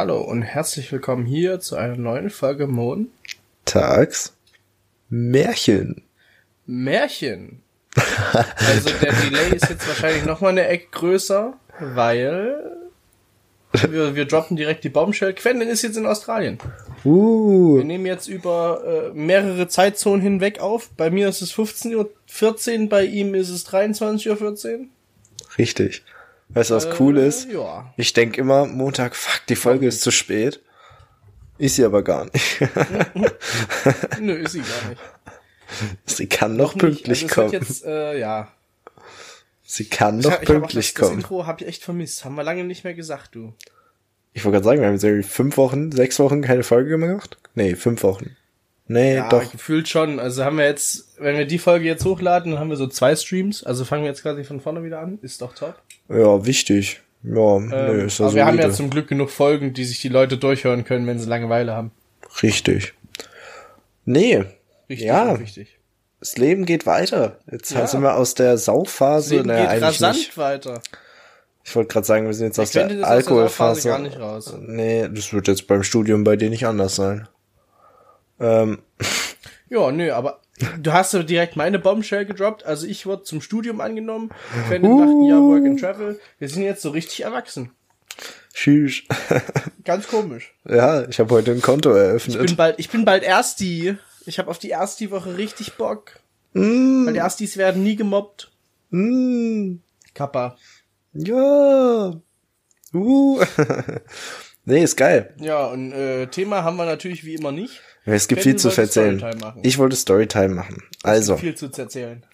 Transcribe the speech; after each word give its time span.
Hallo 0.00 0.22
und 0.22 0.40
herzlich 0.40 0.90
willkommen 0.92 1.26
hier 1.26 1.60
zu 1.60 1.76
einer 1.76 1.94
neuen 1.94 2.30
Folge 2.30 2.66
Mon 2.66 3.08
Tags 3.66 4.34
Märchen. 5.10 6.04
Märchen. 6.64 7.60
Also 8.56 8.88
der 9.02 9.12
Delay 9.12 9.54
ist 9.54 9.68
jetzt 9.68 9.86
wahrscheinlich 9.86 10.24
noch 10.24 10.40
mal 10.40 10.48
eine 10.48 10.66
Ecke 10.66 10.86
größer, 10.90 11.52
weil 11.78 12.80
wir, 13.90 14.14
wir 14.14 14.24
droppen 14.24 14.56
direkt 14.56 14.84
die 14.84 14.88
Bombshell. 14.88 15.34
Quentin 15.34 15.68
ist 15.68 15.82
jetzt 15.82 15.98
in 15.98 16.06
Australien. 16.06 16.56
Wir 17.04 17.12
Uh, 17.12 17.82
nehmen 17.82 18.06
jetzt 18.06 18.26
über 18.26 19.10
äh, 19.12 19.14
mehrere 19.14 19.68
Zeitzonen 19.68 20.22
hinweg 20.22 20.60
auf. 20.60 20.88
Bei 20.96 21.10
mir 21.10 21.28
ist 21.28 21.42
es 21.42 21.52
15.14 21.52 22.84
Uhr, 22.84 22.88
bei 22.88 23.04
ihm 23.04 23.34
ist 23.34 23.50
es 23.50 23.66
23.14 23.66 24.78
Uhr. 24.78 24.86
richtig. 25.58 26.02
Weißt 26.54 26.70
du, 26.70 26.74
was 26.74 26.86
Äh, 26.86 26.94
cool 26.98 27.16
ist? 27.18 27.48
Ja. 27.50 27.92
Ich 27.96 28.12
denk 28.12 28.36
immer, 28.38 28.66
Montag, 28.66 29.14
fuck, 29.16 29.46
die 29.48 29.56
Folge 29.56 29.86
ist 29.86 30.02
zu 30.02 30.10
spät. 30.10 30.60
Ist 31.58 31.76
sie 31.76 31.84
aber 31.84 32.02
gar 32.02 32.24
nicht. 32.24 32.60
Nö, 34.20 34.32
ist 34.34 34.52
sie 34.52 34.60
gar 34.60 34.88
nicht. 34.88 35.00
sie 36.06 36.26
kann 36.26 36.56
noch 36.56 36.74
Nicht. 36.74 36.80
pünktlich 36.80 37.22
also 37.24 37.34
kommen. 37.34 37.52
Jetzt, 37.52 37.84
äh, 37.84 38.18
ja. 38.18 38.48
sie 39.62 39.84
kann 39.88 40.18
Ich, 40.20 40.24
noch 40.24 40.32
hab- 40.32 40.42
ich 40.42 40.48
hab 40.48 40.54
pünktlich 40.56 40.94
das, 40.94 41.02
kommen. 41.02 41.18
Intro 41.20 41.46
habe 41.46 41.62
ich 41.62 41.68
echt 41.68 41.84
vermisst. 41.84 42.24
Haben 42.24 42.34
wir 42.34 42.42
lange 42.42 42.64
nicht 42.64 42.84
mehr 42.84 42.94
gesagt, 42.94 43.34
du. 43.34 43.54
Ich 44.32 44.44
wollte 44.44 44.54
gerade 44.56 44.64
sagen, 44.64 44.80
wir 44.80 44.86
haben 44.86 44.94
jetzt 44.94 45.04
irgendwie 45.04 45.28
fünf 45.28 45.56
Wochen, 45.56 45.92
sechs 45.92 46.18
Wochen 46.18 46.40
keine 46.42 46.62
Folge 46.62 46.90
gemacht. 46.90 47.36
Nee, 47.54 47.74
fünf 47.74 48.02
Wochen. 48.02 48.36
Nee, 48.86 49.16
Ja, 49.16 49.28
doch. 49.28 49.52
gefühlt 49.52 49.88
schon. 49.88 50.18
Also 50.18 50.44
haben 50.44 50.56
wir 50.58 50.64
jetzt, 50.64 51.14
wenn 51.18 51.36
wir 51.36 51.46
die 51.46 51.58
Folge 51.58 51.84
jetzt 51.86 52.04
hochladen, 52.04 52.52
dann 52.52 52.60
haben 52.60 52.70
wir 52.70 52.76
so 52.76 52.86
zwei 52.88 53.14
Streams. 53.14 53.62
Also 53.64 53.84
fangen 53.84 54.02
wir 54.02 54.08
jetzt 54.10 54.22
quasi 54.22 54.42
von 54.44 54.60
vorne 54.60 54.82
wieder 54.82 54.98
an. 55.00 55.18
Ist 55.22 55.42
doch 55.42 55.54
top. 55.54 55.80
Ja, 56.10 56.44
wichtig. 56.44 57.00
Ja, 57.22 57.56
Ähm, 57.56 57.68
nö, 57.68 58.04
ist 58.06 58.18
ja 58.18 58.26
aber 58.26 58.34
wir 58.34 58.46
haben 58.46 58.56
ja 58.56 58.62
solide. 58.62 58.76
zum 58.76 58.90
Glück 58.90 59.08
genug 59.08 59.30
Folgen, 59.30 59.72
die 59.74 59.84
sich 59.84 60.00
die 60.00 60.08
Leute 60.08 60.38
durchhören 60.38 60.84
können, 60.84 61.06
wenn 61.06 61.18
sie 61.18 61.28
Langeweile 61.28 61.74
haben. 61.74 61.90
Richtig. 62.42 62.94
Nee, 64.04 64.44
Richtig 64.88 65.06
Ja. 65.06 65.30
und 65.32 65.40
wichtig. 65.40 65.78
das 66.18 66.36
Leben 66.36 66.64
geht 66.64 66.86
weiter. 66.86 67.38
Jetzt 67.50 67.70
Ja. 67.72 67.86
sind 67.86 68.02
wir 68.02 68.16
aus 68.16 68.34
der 68.34 68.58
Saufphase. 68.58 69.36
Leben 69.36 69.48
naja, 69.48 69.72
geht 69.74 69.82
rasant 69.82 70.16
nicht. 70.16 70.36
weiter. 70.38 70.80
Ich 71.62 71.76
wollte 71.76 71.92
gerade 71.92 72.06
sagen, 72.06 72.26
wir 72.26 72.32
sind 72.34 72.46
jetzt 72.48 72.58
aus 72.58 72.72
Quentin 72.72 72.98
der 72.98 72.98
ist 72.98 73.04
aus 73.04 73.08
der 73.08 73.16
Alkoholphase. 73.34 73.88
Gar 73.90 73.98
nicht 74.00 74.18
raus. 74.18 74.54
Nee, 74.60 75.08
das 75.12 75.32
wird 75.32 75.46
jetzt 75.46 75.66
beim 75.66 75.82
Studium 75.82 76.24
bei 76.24 76.36
dir 76.36 76.48
nicht 76.50 76.66
anders 76.66 76.96
sein. 76.96 77.28
Ähm, 78.40 78.78
Ja, 79.68 79.92
nö, 79.92 80.10
aber 80.10 80.40
du 80.80 80.92
hast 80.92 81.12
ja 81.14 81.22
direkt 81.22 81.56
meine 81.56 81.78
Bombshell 81.78 82.24
gedroppt. 82.26 82.64
Also 82.64 82.86
ich 82.86 83.06
wurde 83.06 83.22
zum 83.24 83.40
Studium 83.40 83.80
angenommen. 83.80 84.30
Quentin 84.68 84.96
macht 84.96 85.08
ein 85.08 85.24
Jahr 85.24 85.40
Work 85.42 85.64
and 85.66 85.80
Travel. 85.80 86.20
Wir 86.38 86.48
sind 86.48 86.62
jetzt 86.62 86.82
so 86.82 86.90
richtig 86.90 87.22
erwachsen. 87.22 87.70
tschüss. 88.54 89.02
Ganz 89.84 90.08
komisch. 90.08 90.54
ja, 90.68 91.08
ich 91.08 91.18
habe 91.20 91.34
heute 91.34 91.52
ein 91.52 91.62
Konto 91.62 91.90
Ich 91.92 91.96
eröffnet. 91.98 92.46
bin 92.46 92.56
bald, 92.56 92.78
ich 92.78 92.90
bin 92.90 93.04
bald 93.04 93.22
Ersti. 93.22 93.96
Ich 94.26 94.38
habe 94.38 94.50
auf 94.50 94.58
die 94.58 94.70
Ersti-Woche 94.70 95.36
richtig 95.36 95.74
Bock. 95.74 96.20
Mm, 96.52 97.06
Weil 97.06 97.12
die 97.14 97.18
Erstis 97.20 97.56
werden 97.56 97.82
nie 97.82 97.96
gemobbt. 97.96 98.50
mm, 98.90 99.76
Kappa. 100.14 100.56
ja. 101.14 102.12
Uh. 102.92 103.40
nee, 104.64 104.82
ist 104.82 104.96
geil. 104.96 105.32
Ja, 105.38 105.66
und 105.66 105.92
äh, 105.92 106.26
Thema 106.26 106.64
haben 106.64 106.76
wir 106.76 106.86
natürlich 106.86 107.24
wie 107.24 107.34
immer 107.36 107.52
nicht. 107.52 107.80
Es 108.12 108.28
gibt 108.28 108.42
Quentin 108.42 108.58
viel 108.60 108.72
zu 108.72 108.80
erzählen. 108.80 109.24
Ich 109.62 109.78
wollte 109.78 109.96
Storytime 109.96 110.54
machen. 110.54 110.82
Also, 111.02 111.36
Viel 111.36 111.54
zu 111.54 111.70
erzählen. 111.76 112.24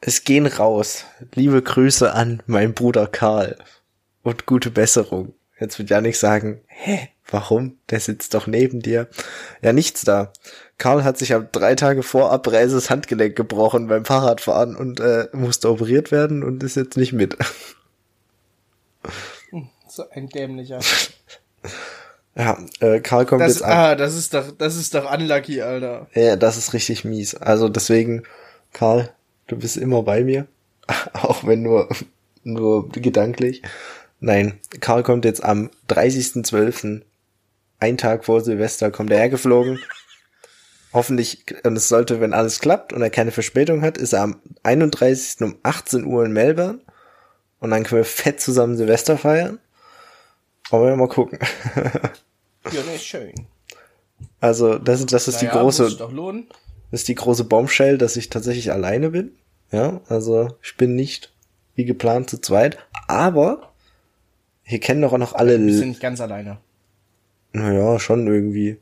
es 0.00 0.24
gehen 0.24 0.46
raus. 0.46 1.04
Liebe 1.34 1.62
Grüße 1.62 2.12
an 2.12 2.42
meinen 2.46 2.74
Bruder 2.74 3.06
Karl. 3.06 3.56
Und 4.22 4.46
gute 4.46 4.70
Besserung. 4.70 5.34
Jetzt 5.58 5.78
wird 5.78 5.88
Janik 5.88 6.16
sagen, 6.16 6.60
hä, 6.66 7.08
warum? 7.30 7.78
Der 7.90 8.00
sitzt 8.00 8.34
doch 8.34 8.46
neben 8.46 8.80
dir. 8.80 9.08
Ja, 9.62 9.72
nichts 9.72 10.02
da. 10.02 10.32
Karl 10.78 11.04
hat 11.04 11.16
sich 11.16 11.32
am 11.32 11.48
drei 11.52 11.74
Tage 11.74 12.02
vor 12.02 12.30
Abreise 12.30 12.74
das 12.74 12.90
Handgelenk 12.90 13.36
gebrochen 13.36 13.86
beim 13.86 14.04
Fahrradfahren 14.04 14.76
und 14.76 15.00
äh, 15.00 15.28
musste 15.32 15.70
operiert 15.70 16.10
werden 16.10 16.42
und 16.42 16.62
ist 16.62 16.76
jetzt 16.76 16.96
nicht 16.96 17.12
mit. 17.12 17.36
So 19.88 20.08
ein 20.10 20.28
dämlicher. 20.28 20.80
Ja, 22.36 22.58
äh, 22.80 23.00
Karl 23.00 23.24
kommt 23.24 23.40
Das, 23.40 23.54
jetzt 23.54 23.62
an. 23.62 23.72
ah, 23.72 23.94
das 23.94 24.14
ist 24.14 24.34
doch, 24.34 24.52
das 24.56 24.76
ist 24.76 24.94
doch 24.94 25.10
unlucky, 25.10 25.62
Alter. 25.62 26.06
Ja, 26.14 26.36
das 26.36 26.56
ist 26.58 26.74
richtig 26.74 27.04
mies. 27.04 27.34
Also 27.34 27.68
deswegen, 27.68 28.24
Karl, 28.72 29.10
du 29.46 29.56
bist 29.56 29.76
immer 29.78 30.02
bei 30.02 30.22
mir. 30.22 30.46
Auch 31.14 31.44
wenn 31.46 31.62
nur, 31.62 31.88
nur 32.44 32.88
gedanklich. 32.90 33.62
Nein, 34.20 34.60
Karl 34.80 35.02
kommt 35.02 35.24
jetzt 35.24 35.42
am 35.42 35.70
30.12., 35.88 37.02
ein 37.78 37.98
Tag 37.98 38.24
vor 38.24 38.40
Silvester, 38.40 38.90
kommt 38.90 39.10
er 39.10 39.18
hergeflogen. 39.18 39.78
Hoffentlich, 40.92 41.44
und 41.64 41.76
es 41.76 41.88
sollte, 41.88 42.20
wenn 42.20 42.32
alles 42.32 42.60
klappt 42.60 42.92
und 42.94 43.02
er 43.02 43.10
keine 43.10 43.30
Verspätung 43.32 43.82
hat, 43.82 43.98
ist 43.98 44.14
er 44.14 44.22
am 44.22 44.40
31. 44.62 45.42
um 45.42 45.56
18 45.62 46.04
Uhr 46.06 46.24
in 46.24 46.32
Melbourne. 46.32 46.80
Und 47.60 47.70
dann 47.70 47.82
können 47.84 48.00
wir 48.00 48.04
fett 48.06 48.40
zusammen 48.40 48.76
Silvester 48.76 49.18
feiern. 49.18 49.58
Aber 50.70 50.86
wir 50.88 50.96
mal 50.96 51.08
gucken. 51.08 51.38
Ja, 52.72 52.80
nee, 52.90 52.98
schön. 52.98 53.32
Also, 54.40 54.76
das 54.78 54.98
ist, 54.98 55.12
das 55.12 55.28
ist 55.28 55.40
die 55.40 55.46
Naja, 55.46 55.60
große, 55.62 55.82
muss 55.84 55.90
sich 55.92 56.00
doch 56.00 56.10
lohnen. 56.10 56.48
Das 56.90 57.02
ist 57.02 57.08
die 57.08 57.14
große 57.14 57.44
Bombshell, 57.44 57.96
dass 57.96 58.16
ich 58.16 58.28
tatsächlich 58.28 58.72
alleine 58.72 59.10
bin. 59.10 59.36
Ja, 59.70 60.00
also 60.08 60.48
ich 60.64 60.76
bin 60.76 60.96
nicht 60.96 61.32
wie 61.76 61.84
geplant 61.84 62.28
zu 62.28 62.40
zweit. 62.40 62.76
Aber 63.06 63.72
hier 64.64 64.80
kennen 64.80 65.00
doch 65.02 65.12
auch 65.12 65.18
noch 65.18 65.34
alle. 65.34 65.64
Wir 65.64 65.74
sind 65.78 65.90
nicht 65.90 66.00
ganz 66.00 66.20
alleine. 66.20 66.58
Naja, 67.52 68.00
schon 68.00 68.26
irgendwie. 68.26 68.78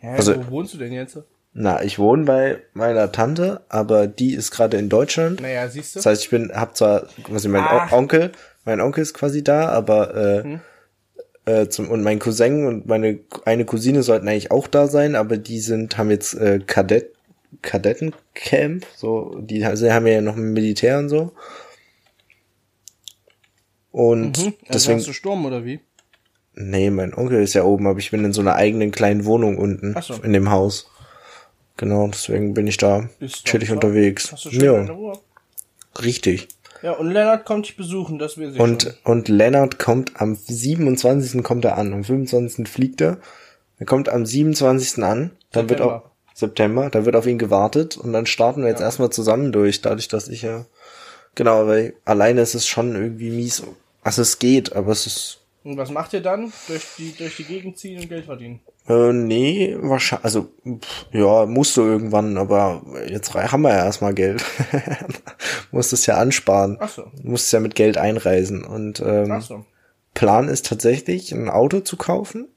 Hä, 0.00 0.08
Also- 0.16 0.36
wo 0.46 0.50
wohnst 0.52 0.74
du 0.74 0.78
denn 0.78 0.92
jetzt? 0.92 1.18
Na, 1.54 1.82
ich 1.82 1.98
wohne 1.98 2.24
bei 2.24 2.62
meiner 2.72 3.10
Tante, 3.12 3.62
aber 3.68 4.06
die 4.06 4.34
ist 4.34 4.52
gerade 4.52 4.78
in 4.78 4.88
Deutschland. 4.88 5.40
Naja, 5.40 5.68
siehst 5.68 5.94
du? 5.94 5.98
Das 5.98 6.06
heißt, 6.06 6.22
ich 6.22 6.30
bin, 6.30 6.50
hab 6.54 6.76
zwar 6.76 7.08
quasi 7.24 7.48
mein 7.48 7.62
Ah. 7.62 7.88
O- 7.90 7.96
Onkel, 7.96 8.32
mein 8.64 8.80
Onkel 8.80 9.02
ist 9.02 9.14
quasi 9.14 9.42
da, 9.42 9.68
aber 9.68 10.14
äh, 10.16 10.42
Hm. 10.44 10.60
äh, 11.46 11.68
zum 11.68 11.90
und 11.90 12.02
mein 12.02 12.18
Cousin 12.18 12.66
und 12.66 12.86
meine 12.86 13.20
eine 13.44 13.64
Cousine 13.64 14.02
sollten 14.02 14.28
eigentlich 14.28 14.50
auch 14.50 14.66
da 14.68 14.86
sein, 14.86 15.14
aber 15.16 15.36
die 15.36 15.60
sind 15.60 15.98
haben 15.98 16.10
jetzt 16.10 16.34
äh, 16.34 16.60
Kadett 16.66 17.10
Kadettencamp, 17.60 18.86
so 18.96 19.36
die 19.40 19.64
also 19.64 19.90
haben 19.90 20.06
ja 20.06 20.20
noch 20.20 20.36
ein 20.36 20.52
Militär 20.52 20.98
und 20.98 21.08
so. 21.08 21.32
Und 23.90 24.38
Mhm. 24.38 24.44
Also 24.44 24.72
deswegen 24.72 24.98
hast 24.98 25.08
du 25.08 25.12
Sturm 25.12 25.44
oder 25.44 25.64
wie? 25.64 25.80
nee, 26.54 26.90
mein 26.90 27.14
Onkel 27.14 27.42
ist 27.42 27.54
ja 27.54 27.64
oben, 27.64 27.86
aber 27.86 27.98
ich 27.98 28.10
bin 28.10 28.24
in 28.24 28.32
so 28.32 28.40
einer 28.40 28.54
eigenen 28.56 28.90
kleinen 28.90 29.24
Wohnung 29.24 29.58
unten 29.58 29.94
so. 30.00 30.14
in 30.22 30.32
dem 30.32 30.50
Haus. 30.50 30.90
Genau, 31.76 32.08
deswegen 32.08 32.54
bin 32.54 32.66
ich 32.66 32.76
da 32.76 33.08
Ist 33.20 33.44
chillig 33.46 33.70
unterwegs. 33.70 34.32
Hast 34.32 34.44
du 34.44 34.50
schön 34.50 34.62
Ja, 34.86 35.12
richtig. 36.02 36.48
Ja, 36.82 36.92
und 36.92 37.10
Lennart 37.10 37.44
kommt 37.44 37.66
dich 37.66 37.76
besuchen, 37.76 38.18
das 38.18 38.38
will 38.38 38.52
ich 38.52 38.60
Und, 38.60 38.82
schon. 38.82 38.92
und 39.04 39.28
Lennart 39.28 39.78
kommt 39.78 40.20
am 40.20 40.34
27. 40.34 41.42
kommt 41.42 41.64
er 41.64 41.78
an. 41.78 41.92
Am 41.92 42.04
25. 42.04 42.68
fliegt 42.68 43.00
er. 43.00 43.18
Er 43.78 43.86
kommt 43.86 44.08
am 44.08 44.26
27. 44.26 45.02
an. 45.04 45.30
Dann 45.52 45.68
wird 45.68 45.78
September. 45.78 46.04
auch 46.04 46.10
September. 46.34 46.90
Da 46.90 47.04
wird 47.04 47.14
auf 47.16 47.26
ihn 47.26 47.38
gewartet. 47.38 47.96
Und 47.96 48.12
dann 48.12 48.26
starten 48.26 48.62
wir 48.62 48.68
jetzt 48.70 48.80
erstmal 48.80 49.10
zusammen 49.10 49.52
durch. 49.52 49.80
Dadurch, 49.80 50.08
dass 50.08 50.28
ich 50.28 50.42
ja, 50.42 50.66
genau, 51.34 51.66
weil 51.66 51.94
alleine 52.04 52.40
ist 52.40 52.54
es 52.54 52.66
schon 52.66 52.94
irgendwie 52.94 53.30
mies. 53.30 53.62
Also 54.02 54.22
es 54.22 54.38
geht, 54.40 54.74
aber 54.74 54.90
es 54.92 55.06
ist, 55.06 55.40
Und 55.62 55.76
was 55.76 55.90
macht 55.90 56.12
ihr 56.12 56.20
dann? 56.22 56.52
Durch 56.66 56.84
die, 56.98 57.14
durch 57.16 57.36
die 57.36 57.44
Gegend 57.44 57.78
ziehen 57.78 58.00
und 58.00 58.08
Geld 58.08 58.24
verdienen. 58.24 58.60
Äh, 58.88 59.12
nee, 59.12 59.76
wahrscheinlich, 59.78 60.24
also, 60.24 60.48
pff, 60.66 61.06
ja, 61.12 61.46
musst 61.46 61.76
du 61.76 61.82
irgendwann, 61.82 62.36
aber 62.36 62.82
jetzt 63.06 63.32
haben 63.32 63.62
wir 63.62 63.70
ja 63.70 63.84
erstmal 63.84 64.12
Geld. 64.12 64.44
musst 65.70 65.92
es 65.92 66.06
ja 66.06 66.16
ansparen. 66.16 66.78
Ach 66.80 66.88
so. 66.88 67.04
Musst 67.22 67.52
ja 67.52 67.60
mit 67.60 67.76
Geld 67.76 67.96
einreisen. 67.96 68.64
Und, 68.64 69.00
ähm, 69.00 69.30
Ach 69.30 69.42
so. 69.42 69.64
Plan 70.14 70.48
ist 70.48 70.66
tatsächlich, 70.66 71.32
ein 71.32 71.48
Auto 71.48 71.80
zu 71.80 71.96
kaufen. 71.96 72.48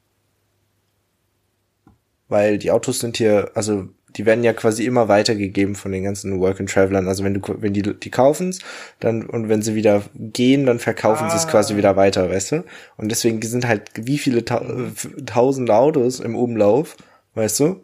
Weil 2.28 2.58
die 2.58 2.72
Autos 2.72 3.00
sind 3.00 3.18
hier, 3.18 3.52
also 3.54 3.90
die 4.18 4.26
werden 4.26 4.44
ja 4.44 4.54
quasi 4.54 4.86
immer 4.86 5.08
weitergegeben 5.08 5.76
von 5.76 5.92
den 5.92 6.04
ganzen 6.04 6.40
Work 6.40 6.60
and 6.60 6.70
Travelern. 6.70 7.08
Also 7.08 7.24
wenn 7.24 7.34
du, 7.34 7.42
wenn 7.60 7.74
die, 7.74 7.82
die 7.82 8.10
kaufen's, 8.10 8.60
dann, 9.00 9.26
und 9.26 9.50
wenn 9.50 9.62
sie 9.62 9.76
wieder 9.76 10.04
gehen, 10.16 10.66
dann 10.66 10.80
verkaufen 10.80 11.30
sie 11.30 11.36
es 11.36 11.46
Ah. 11.46 11.52
quasi 11.52 11.76
wieder 11.76 11.96
weiter, 11.96 12.30
weißt 12.30 12.52
du? 12.54 12.64
Und 12.98 13.10
deswegen 13.10 13.42
sind 13.42 13.68
halt 13.68 13.92
wie 13.96 14.18
viele 14.18 14.46
ta 14.46 14.60
äh, 14.60 15.22
tausende 15.26 15.76
Autos 15.76 16.20
im 16.20 16.36
Umlauf, 16.36 16.96
weißt 17.36 17.60
du? 17.60 17.84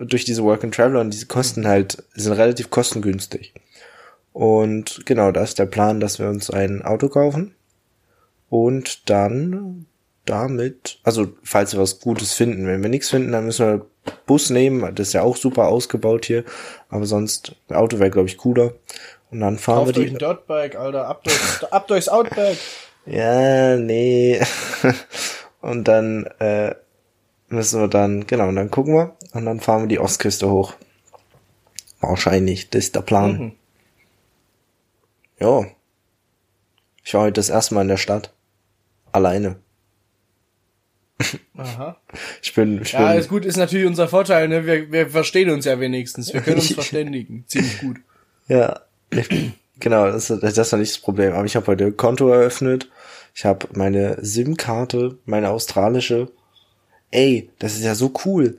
Durch 0.00 0.24
diese 0.24 0.42
Work 0.42 0.64
and 0.64 0.74
Traveler 0.74 1.00
und 1.00 1.12
diese 1.12 1.26
kosten 1.26 1.68
halt, 1.68 2.02
sind 2.14 2.32
relativ 2.32 2.70
kostengünstig. 2.70 3.52
Und 4.32 5.02
genau, 5.04 5.30
da 5.32 5.42
ist 5.42 5.58
der 5.58 5.66
Plan, 5.66 6.00
dass 6.00 6.18
wir 6.18 6.28
uns 6.28 6.50
ein 6.50 6.82
Auto 6.82 7.08
kaufen 7.08 7.54
und 8.48 9.08
dann 9.10 9.86
damit, 10.24 10.98
also 11.04 11.28
falls 11.42 11.72
wir 11.74 11.80
was 11.80 12.00
Gutes 12.00 12.34
finden, 12.34 12.66
wenn 12.66 12.82
wir 12.82 12.90
nichts 12.90 13.10
finden, 13.10 13.32
dann 13.32 13.46
müssen 13.46 13.66
wir 13.66 13.86
Bus 14.26 14.50
nehmen, 14.50 14.94
das 14.94 15.08
ist 15.08 15.12
ja 15.12 15.22
auch 15.22 15.36
super 15.36 15.68
ausgebaut 15.68 16.24
hier, 16.24 16.44
aber 16.88 17.06
sonst, 17.06 17.54
Auto 17.70 17.98
wäre 17.98 18.10
glaube 18.10 18.28
ich 18.28 18.36
cooler 18.36 18.72
und 19.30 19.40
dann 19.40 19.58
fahren 19.58 19.84
Kauft 19.84 19.96
wir 19.96 20.02
euch 20.02 20.08
ein 20.08 20.14
die, 20.14 20.18
Dirtbike, 20.18 20.76
Alter. 20.76 21.06
Ab, 21.06 21.24
durch, 21.24 21.62
ab 21.72 21.86
durchs 21.88 22.08
Outback. 22.08 22.58
Ja, 23.06 23.76
nee. 23.76 24.40
und 25.60 25.84
dann 25.84 26.26
äh, 26.38 26.74
müssen 27.48 27.80
wir 27.80 27.88
dann, 27.88 28.26
genau, 28.26 28.48
und 28.48 28.56
dann 28.56 28.70
gucken 28.70 28.94
wir 28.94 29.16
und 29.32 29.44
dann 29.44 29.60
fahren 29.60 29.82
wir 29.82 29.88
die 29.88 29.98
Ostküste 29.98 30.50
hoch. 30.50 30.74
Wahrscheinlich, 32.00 32.70
das 32.70 32.84
ist 32.84 32.94
der 32.94 33.02
Plan. 33.02 33.38
Mhm. 33.38 33.52
Ja. 35.40 35.66
Ich 37.04 37.14
war 37.14 37.22
heute 37.22 37.34
das 37.34 37.48
erste 37.48 37.74
Mal 37.74 37.82
in 37.82 37.88
der 37.88 37.96
Stadt. 37.96 38.32
Alleine. 39.12 39.56
Aha. 41.56 41.96
Ich 42.42 42.54
bin, 42.54 42.82
ich 42.82 42.92
Ja, 42.92 43.10
bin, 43.10 43.18
ist 43.18 43.28
gut, 43.28 43.44
ist 43.44 43.56
natürlich 43.56 43.86
unser 43.86 44.08
Vorteil, 44.08 44.48
ne? 44.48 44.64
Wir, 44.66 44.90
wir 44.92 45.08
verstehen 45.08 45.50
uns 45.50 45.64
ja 45.64 45.78
wenigstens. 45.80 46.32
Wir 46.32 46.40
können 46.40 46.56
uns 46.56 46.72
verständigen. 46.72 47.44
Ziemlich 47.46 47.80
gut. 47.80 47.96
Ja, 48.50 48.80
genau, 49.78 50.06
das, 50.10 50.28
das 50.28 50.72
war 50.72 50.78
nicht 50.78 50.92
das 50.92 51.02
Problem. 51.02 51.34
Aber 51.34 51.44
ich 51.44 51.54
habe 51.54 51.66
heute 51.66 51.92
Konto 51.92 52.30
eröffnet. 52.30 52.88
Ich 53.34 53.44
habe 53.44 53.68
meine 53.74 54.16
SIM-Karte, 54.24 55.18
meine 55.26 55.50
australische. 55.50 56.30
Ey, 57.10 57.50
das 57.58 57.74
ist 57.74 57.84
ja 57.84 57.94
so 57.94 58.10
cool. 58.24 58.58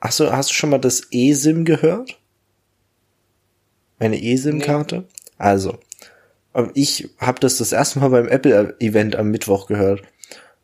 Hast 0.00 0.20
du, 0.20 0.32
hast 0.32 0.48
du 0.48 0.54
schon 0.54 0.70
mal 0.70 0.78
das 0.78 1.02
eSIM 1.12 1.66
gehört? 1.66 2.18
Meine 3.98 4.16
eSIM-Karte? 4.22 5.04
Also, 5.36 5.78
ähm, 6.54 6.70
ich 6.72 7.10
habe 7.18 7.40
das 7.40 7.58
das 7.58 7.72
erste 7.72 7.98
Mal 7.98 8.08
beim 8.08 8.26
Apple-Event 8.26 9.16
am 9.16 9.30
Mittwoch 9.30 9.66
gehört. 9.66 10.02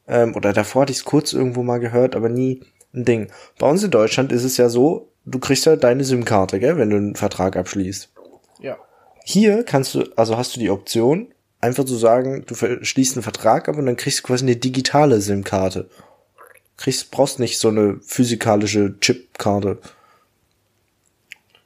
Ähm, 0.09 0.35
oder 0.37 0.53
davor 0.53 0.83
hatte 0.83 0.93
ich 0.93 0.99
es 0.99 1.05
kurz 1.05 1.33
irgendwo 1.33 1.63
mal 1.63 1.79
gehört, 1.79 2.15
aber 2.17 2.29
nie 2.29 2.63
ein 2.95 3.05
Ding. 3.05 3.29
Bei 3.59 3.69
uns 3.69 3.83
in 3.83 3.91
Deutschland 3.91 4.33
ist 4.33 4.45
es 4.45 4.57
ja 4.57 4.69
so, 4.69 5.11
du 5.25 5.39
kriegst 5.39 5.67
halt 5.67 5.85
deine 5.85 6.05
SIM-Karte, 6.05 6.61
gell, 6.61 6.79
wenn 6.79 6.91
du 6.91 6.97
einen 6.97 7.17
Vertrag 7.17 7.57
abschließt. 7.57 8.11
Ja. 8.61 8.79
Hier 9.25 9.65
kannst 9.65 9.95
du, 9.95 10.05
also 10.17 10.37
hast 10.37 10.55
du 10.57 10.61
die 10.61 10.71
Option, 10.71 11.29
einfach 11.61 11.85
zu 11.85 11.97
sagen, 11.97 12.45
du 12.47 12.55
schließt 12.55 13.17
einen 13.17 13.23
Vertrag 13.23 13.69
ab 13.69 13.77
und 13.77 13.87
dann 13.87 13.97
kriegst 13.97 14.21
du 14.21 14.23
quasi 14.23 14.45
eine 14.45 14.57
digitale 14.57 15.21
SIM-Karte. 15.21 15.89
Kriegst, 16.77 17.11
brauchst 17.11 17.41
nicht 17.41 17.59
so 17.59 17.69
eine 17.69 17.99
physikalische 18.03 19.01
Chip-Karte. 19.01 19.79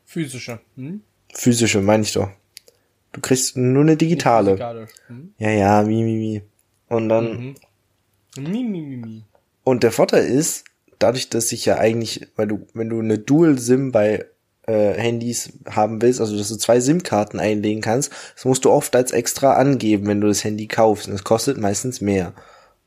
Physische. 0.06 0.60
Hm? 0.76 1.02
Physische, 1.32 1.80
meine 1.82 2.02
ich 2.02 2.12
doch. 2.12 2.28
Du 3.12 3.20
kriegst 3.20 3.56
nur 3.56 3.82
eine 3.82 3.96
digitale. 3.96 4.86
Hm? 5.08 5.34
Ja, 5.38 5.50
ja, 5.50 5.82
mi, 5.82 6.02
mi, 6.02 6.14
mi. 6.16 6.42
Und 6.88 7.08
dann, 7.08 7.32
Mhm. 7.32 7.54
Mi, 8.36 8.62
mi, 8.64 8.80
mi, 8.82 8.96
mi. 8.96 9.24
und 9.64 9.82
der 9.82 9.92
Vorteil 9.92 10.24
ist, 10.24 10.64
dadurch, 11.00 11.28
dass 11.30 11.50
ich 11.50 11.64
ja 11.66 11.78
eigentlich, 11.78 12.28
weil 12.36 12.46
du, 12.46 12.66
wenn 12.74 12.88
du 12.88 13.00
eine 13.00 13.18
Dual-SIM 13.18 13.90
bei 13.90 14.26
äh, 14.66 14.92
Handys 14.94 15.52
haben 15.68 16.00
willst, 16.00 16.20
also 16.20 16.36
dass 16.36 16.48
du 16.48 16.56
zwei 16.56 16.78
SIM-Karten 16.80 17.40
einlegen 17.40 17.82
kannst, 17.82 18.12
das 18.34 18.44
musst 18.44 18.64
du 18.64 18.70
oft 18.70 18.94
als 18.94 19.10
extra 19.10 19.54
angeben, 19.54 20.06
wenn 20.06 20.20
du 20.20 20.28
das 20.28 20.44
Handy 20.44 20.68
kaufst. 20.68 21.08
Und 21.08 21.14
das 21.14 21.24
kostet 21.24 21.58
meistens 21.58 22.00
mehr. 22.00 22.34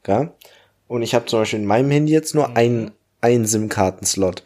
Ja? 0.07 0.33
Und 0.87 1.01
ich 1.01 1.13
habe 1.15 1.25
zum 1.25 1.39
Beispiel 1.39 1.59
in 1.59 1.65
meinem 1.65 1.91
Handy 1.91 2.13
jetzt 2.13 2.35
nur 2.35 2.55
ein, 2.55 2.91
ein 3.21 3.45
SIM-Karten-Slot. 3.45 4.43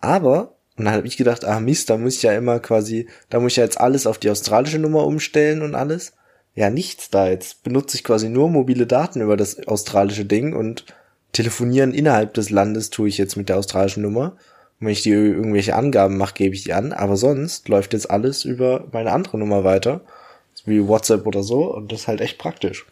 Aber, 0.00 0.56
und 0.76 0.86
dann 0.86 0.94
habe 0.94 1.06
ich 1.06 1.16
gedacht, 1.16 1.44
ah 1.44 1.60
Mist, 1.60 1.90
da 1.90 1.98
muss 1.98 2.16
ich 2.16 2.22
ja 2.22 2.32
immer 2.32 2.58
quasi, 2.58 3.08
da 3.28 3.38
muss 3.38 3.52
ich 3.52 3.56
ja 3.56 3.64
jetzt 3.64 3.80
alles 3.80 4.06
auf 4.06 4.18
die 4.18 4.30
australische 4.30 4.78
Nummer 4.78 5.06
umstellen 5.06 5.62
und 5.62 5.74
alles. 5.74 6.14
Ja, 6.54 6.70
nichts 6.70 7.10
da. 7.10 7.28
Jetzt 7.28 7.62
benutze 7.62 7.96
ich 7.96 8.04
quasi 8.04 8.28
nur 8.28 8.48
mobile 8.50 8.86
Daten 8.86 9.20
über 9.20 9.36
das 9.36 9.66
australische 9.66 10.24
Ding 10.24 10.54
und 10.54 10.84
telefonieren 11.32 11.94
innerhalb 11.94 12.34
des 12.34 12.50
Landes 12.50 12.90
tue 12.90 13.08
ich 13.08 13.18
jetzt 13.18 13.36
mit 13.36 13.48
der 13.48 13.58
australischen 13.58 14.02
Nummer. 14.02 14.36
Und 14.80 14.86
wenn 14.86 14.92
ich 14.92 15.02
die 15.02 15.10
irgendwelche 15.10 15.76
Angaben 15.76 16.16
mache, 16.16 16.34
gebe 16.34 16.54
ich 16.54 16.64
die 16.64 16.72
an. 16.72 16.92
Aber 16.92 17.16
sonst 17.16 17.68
läuft 17.68 17.92
jetzt 17.92 18.10
alles 18.10 18.44
über 18.44 18.88
meine 18.92 19.12
andere 19.12 19.38
Nummer 19.38 19.64
weiter. 19.64 20.00
Wie 20.64 20.86
WhatsApp 20.86 21.26
oder 21.26 21.42
so. 21.42 21.72
Und 21.74 21.92
das 21.92 22.00
ist 22.00 22.08
halt 22.08 22.20
echt 22.20 22.38
praktisch. 22.38 22.86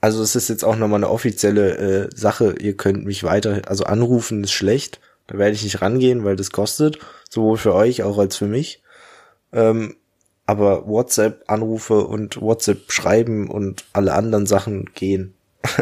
Also 0.00 0.22
es 0.22 0.34
ist 0.34 0.48
jetzt 0.48 0.64
auch 0.64 0.76
nochmal 0.76 0.98
eine 0.98 1.10
offizielle 1.10 1.76
äh, 1.76 2.08
Sache. 2.14 2.54
Ihr 2.58 2.76
könnt 2.76 3.04
mich 3.04 3.22
weiter, 3.22 3.62
also 3.66 3.84
anrufen 3.84 4.44
ist 4.44 4.52
schlecht. 4.52 5.00
Da 5.26 5.38
werde 5.38 5.54
ich 5.54 5.62
nicht 5.62 5.82
rangehen, 5.82 6.24
weil 6.24 6.36
das 6.36 6.50
kostet. 6.50 6.98
Sowohl 7.28 7.56
für 7.56 7.74
euch 7.74 8.02
auch 8.02 8.18
als 8.18 8.36
für 8.36 8.46
mich. 8.46 8.82
Ähm, 9.52 9.96
aber 10.50 10.86
WhatsApp-Anrufe 10.88 12.04
und 12.04 12.40
WhatsApp-Schreiben 12.40 13.48
und 13.48 13.84
alle 13.92 14.14
anderen 14.14 14.46
Sachen 14.46 14.86
gehen. 14.94 15.34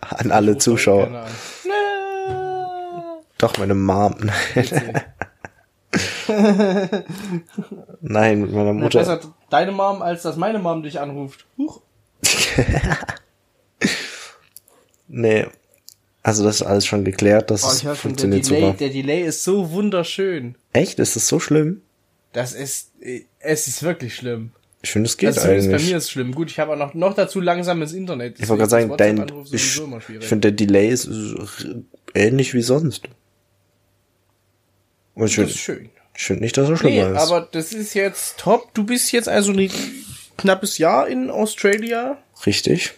An 0.00 0.30
alle 0.30 0.56
Zuschauer. 0.56 1.26
Doch, 3.38 3.58
meine 3.58 3.74
Mom. 3.74 4.14
Nein, 8.00 8.40
mit 8.40 8.52
meiner 8.52 8.72
Mutter. 8.72 8.98
besser 9.00 9.20
deine 9.50 9.72
Mom, 9.72 10.00
als 10.02 10.22
dass 10.22 10.36
meine 10.36 10.58
Mom 10.58 10.82
dich 10.82 11.00
anruft. 11.00 11.46
Huch. 11.58 11.80
Nee. 15.08 15.46
Also 16.24 16.42
das 16.42 16.56
ist 16.56 16.62
alles 16.66 16.84
schon 16.84 17.04
geklärt, 17.04 17.52
das 17.52 17.62
Oh, 17.62 17.66
höre 17.68 17.74
schon, 17.76 17.86
der 17.86 17.94
funktioniert 17.94 18.46
Delay, 18.48 18.60
super. 18.62 18.76
der 18.76 18.88
Delay 18.88 19.22
ist 19.22 19.44
so 19.44 19.70
wunderschön. 19.70 20.56
Echt? 20.72 20.98
Ist 20.98 21.14
das 21.14 21.28
so 21.28 21.38
schlimm? 21.38 21.82
Das 22.36 22.52
ist, 22.52 22.92
äh, 23.00 23.22
es 23.38 23.66
ist 23.66 23.82
wirklich 23.82 24.14
schlimm. 24.14 24.50
Ich 24.82 24.90
finde, 24.90 25.08
es 25.08 25.16
geht 25.16 25.28
Also 25.28 25.40
zumindest 25.40 25.68
bei 25.68 25.74
eigentlich. 25.76 25.90
mir 25.90 25.96
ist 25.96 26.04
es 26.04 26.10
schlimm. 26.10 26.34
Gut, 26.34 26.50
ich 26.50 26.58
habe 26.58 26.72
auch 26.72 26.76
noch, 26.76 26.92
noch 26.92 27.14
dazu 27.14 27.40
langsames 27.40 27.94
Internet. 27.94 28.38
ich 28.38 28.46
wollte 28.48 28.60
gerade 28.66 28.70
sagen, 28.70 28.94
dein, 28.98 29.26
ich, 29.50 29.80
ich 29.80 30.26
finde, 30.26 30.52
der 30.52 30.66
Delay 30.66 30.88
ist 30.90 31.08
ähnlich 32.14 32.52
wie 32.52 32.60
sonst. 32.60 33.08
Und 35.14 35.28
ich 35.28 35.36
das 35.36 35.46
ist 35.50 35.60
finde 35.60 35.80
schön. 35.80 35.90
ich 36.14 36.22
find 36.24 36.40
nicht, 36.42 36.56
dass 36.58 36.66
er 36.68 36.72
Nee, 36.72 36.76
schlimmer 36.78 37.12
ist. 37.16 37.22
aber 37.22 37.48
das 37.50 37.72
ist 37.72 37.94
jetzt 37.94 38.36
top. 38.36 38.72
Du 38.74 38.84
bist 38.84 39.10
jetzt 39.12 39.30
also 39.30 39.52
ein 39.52 39.70
knappes 40.36 40.76
Jahr 40.76 41.08
in 41.08 41.30
Australia. 41.30 42.18
Richtig. 42.44 42.92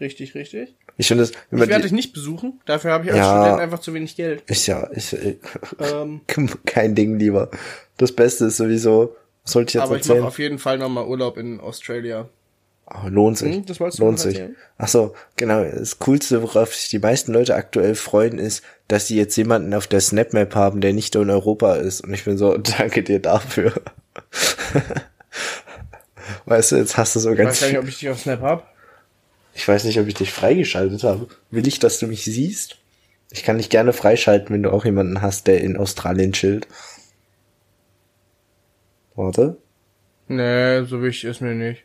Richtig, 0.00 0.34
richtig. 0.34 0.74
Ich 1.00 1.08
finde 1.08 1.30
wenn 1.50 1.62
Ich 1.62 1.68
werde 1.70 1.84
dich 1.84 1.92
nicht 1.92 2.12
besuchen. 2.12 2.60
Dafür 2.66 2.92
habe 2.92 3.04
ich 3.06 3.10
als 3.10 3.20
Ja. 3.20 3.40
Student 3.42 3.60
einfach 3.62 3.78
zu 3.78 3.94
wenig 3.94 4.16
Geld. 4.16 4.42
ist 4.46 4.66
ja, 4.66 4.82
ist, 4.82 5.14
äh, 5.14 5.38
Ähm, 5.78 6.20
kein 6.66 6.94
Ding 6.94 7.18
lieber. 7.18 7.48
Das 7.96 8.12
Beste 8.12 8.44
ist 8.44 8.58
sowieso, 8.58 9.16
was 9.42 9.52
sollte 9.52 9.70
ich 9.70 9.74
jetzt 9.76 9.84
aber 9.84 9.94
ich 9.96 10.02
erzählen? 10.02 10.18
mache 10.18 10.28
auf 10.28 10.38
jeden 10.38 10.58
Fall 10.58 10.76
nochmal 10.76 11.06
Urlaub 11.06 11.38
in 11.38 11.58
Australia. 11.58 12.28
Oh, 12.86 13.08
lohnt 13.08 13.38
sich. 13.38 13.54
Hm, 13.54 13.64
das 13.64 13.80
wolltest 13.80 13.98
du 13.98 14.04
lohnt 14.04 14.18
sich. 14.18 14.42
Ach 14.76 14.88
so, 14.88 15.14
genau. 15.36 15.64
Das 15.64 15.98
Coolste, 16.00 16.42
worauf 16.42 16.74
sich 16.74 16.90
die 16.90 16.98
meisten 16.98 17.32
Leute 17.32 17.54
aktuell 17.54 17.94
freuen, 17.94 18.38
ist, 18.38 18.62
dass 18.88 19.06
sie 19.06 19.16
jetzt 19.16 19.36
jemanden 19.36 19.72
auf 19.72 19.86
der 19.86 20.00
Snapmap 20.00 20.54
haben, 20.54 20.82
der 20.82 20.92
nicht 20.92 21.16
in 21.16 21.30
Europa 21.30 21.76
ist. 21.76 22.02
Und 22.02 22.12
ich 22.12 22.26
bin 22.26 22.36
so, 22.36 22.58
danke 22.58 23.02
dir 23.02 23.20
dafür. 23.20 23.72
weißt 26.44 26.72
du, 26.72 26.76
jetzt 26.76 26.98
hast 26.98 27.16
du 27.16 27.20
so 27.20 27.32
Ich 27.32 27.38
weiß 27.38 27.46
ganz 27.46 27.60
gar 27.60 27.68
nicht, 27.68 27.78
ob 27.78 27.88
ich 27.88 27.98
dich 28.00 28.10
auf 28.10 28.20
Snap 28.20 28.42
hab. 28.42 28.70
Ich 29.60 29.68
weiß 29.68 29.84
nicht, 29.84 30.00
ob 30.00 30.06
ich 30.06 30.14
dich 30.14 30.32
freigeschaltet 30.32 31.04
habe. 31.04 31.26
Will 31.50 31.66
ich, 31.66 31.78
dass 31.78 31.98
du 31.98 32.06
mich 32.06 32.24
siehst? 32.24 32.78
Ich 33.30 33.42
kann 33.42 33.58
dich 33.58 33.68
gerne 33.68 33.92
freischalten, 33.92 34.54
wenn 34.54 34.62
du 34.62 34.70
auch 34.72 34.86
jemanden 34.86 35.20
hast, 35.20 35.48
der 35.48 35.60
in 35.60 35.76
Australien 35.76 36.32
chillt. 36.32 36.66
Warte. 39.14 39.58
Nee, 40.28 40.84
so 40.84 41.02
wichtig 41.02 41.24
ist 41.28 41.42
mir 41.42 41.54
nicht. 41.54 41.84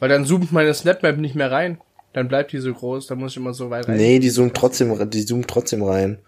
Weil 0.00 0.08
dann 0.08 0.26
zoomt 0.26 0.50
meine 0.50 0.74
Snapmap 0.74 1.16
nicht 1.18 1.36
mehr 1.36 1.52
rein. 1.52 1.80
Dann 2.12 2.26
bleibt 2.26 2.50
die 2.50 2.58
so 2.58 2.74
groß, 2.74 3.06
dann 3.06 3.18
muss 3.18 3.30
ich 3.30 3.36
immer 3.36 3.54
so 3.54 3.70
weit 3.70 3.86
rein. 3.86 3.98
Nee, 3.98 4.18
die 4.18 4.32
zoomt 4.32 4.54
trotzdem, 4.54 5.08
die 5.08 5.24
zoomt 5.24 5.46
trotzdem 5.46 5.84
rein. 5.84 6.18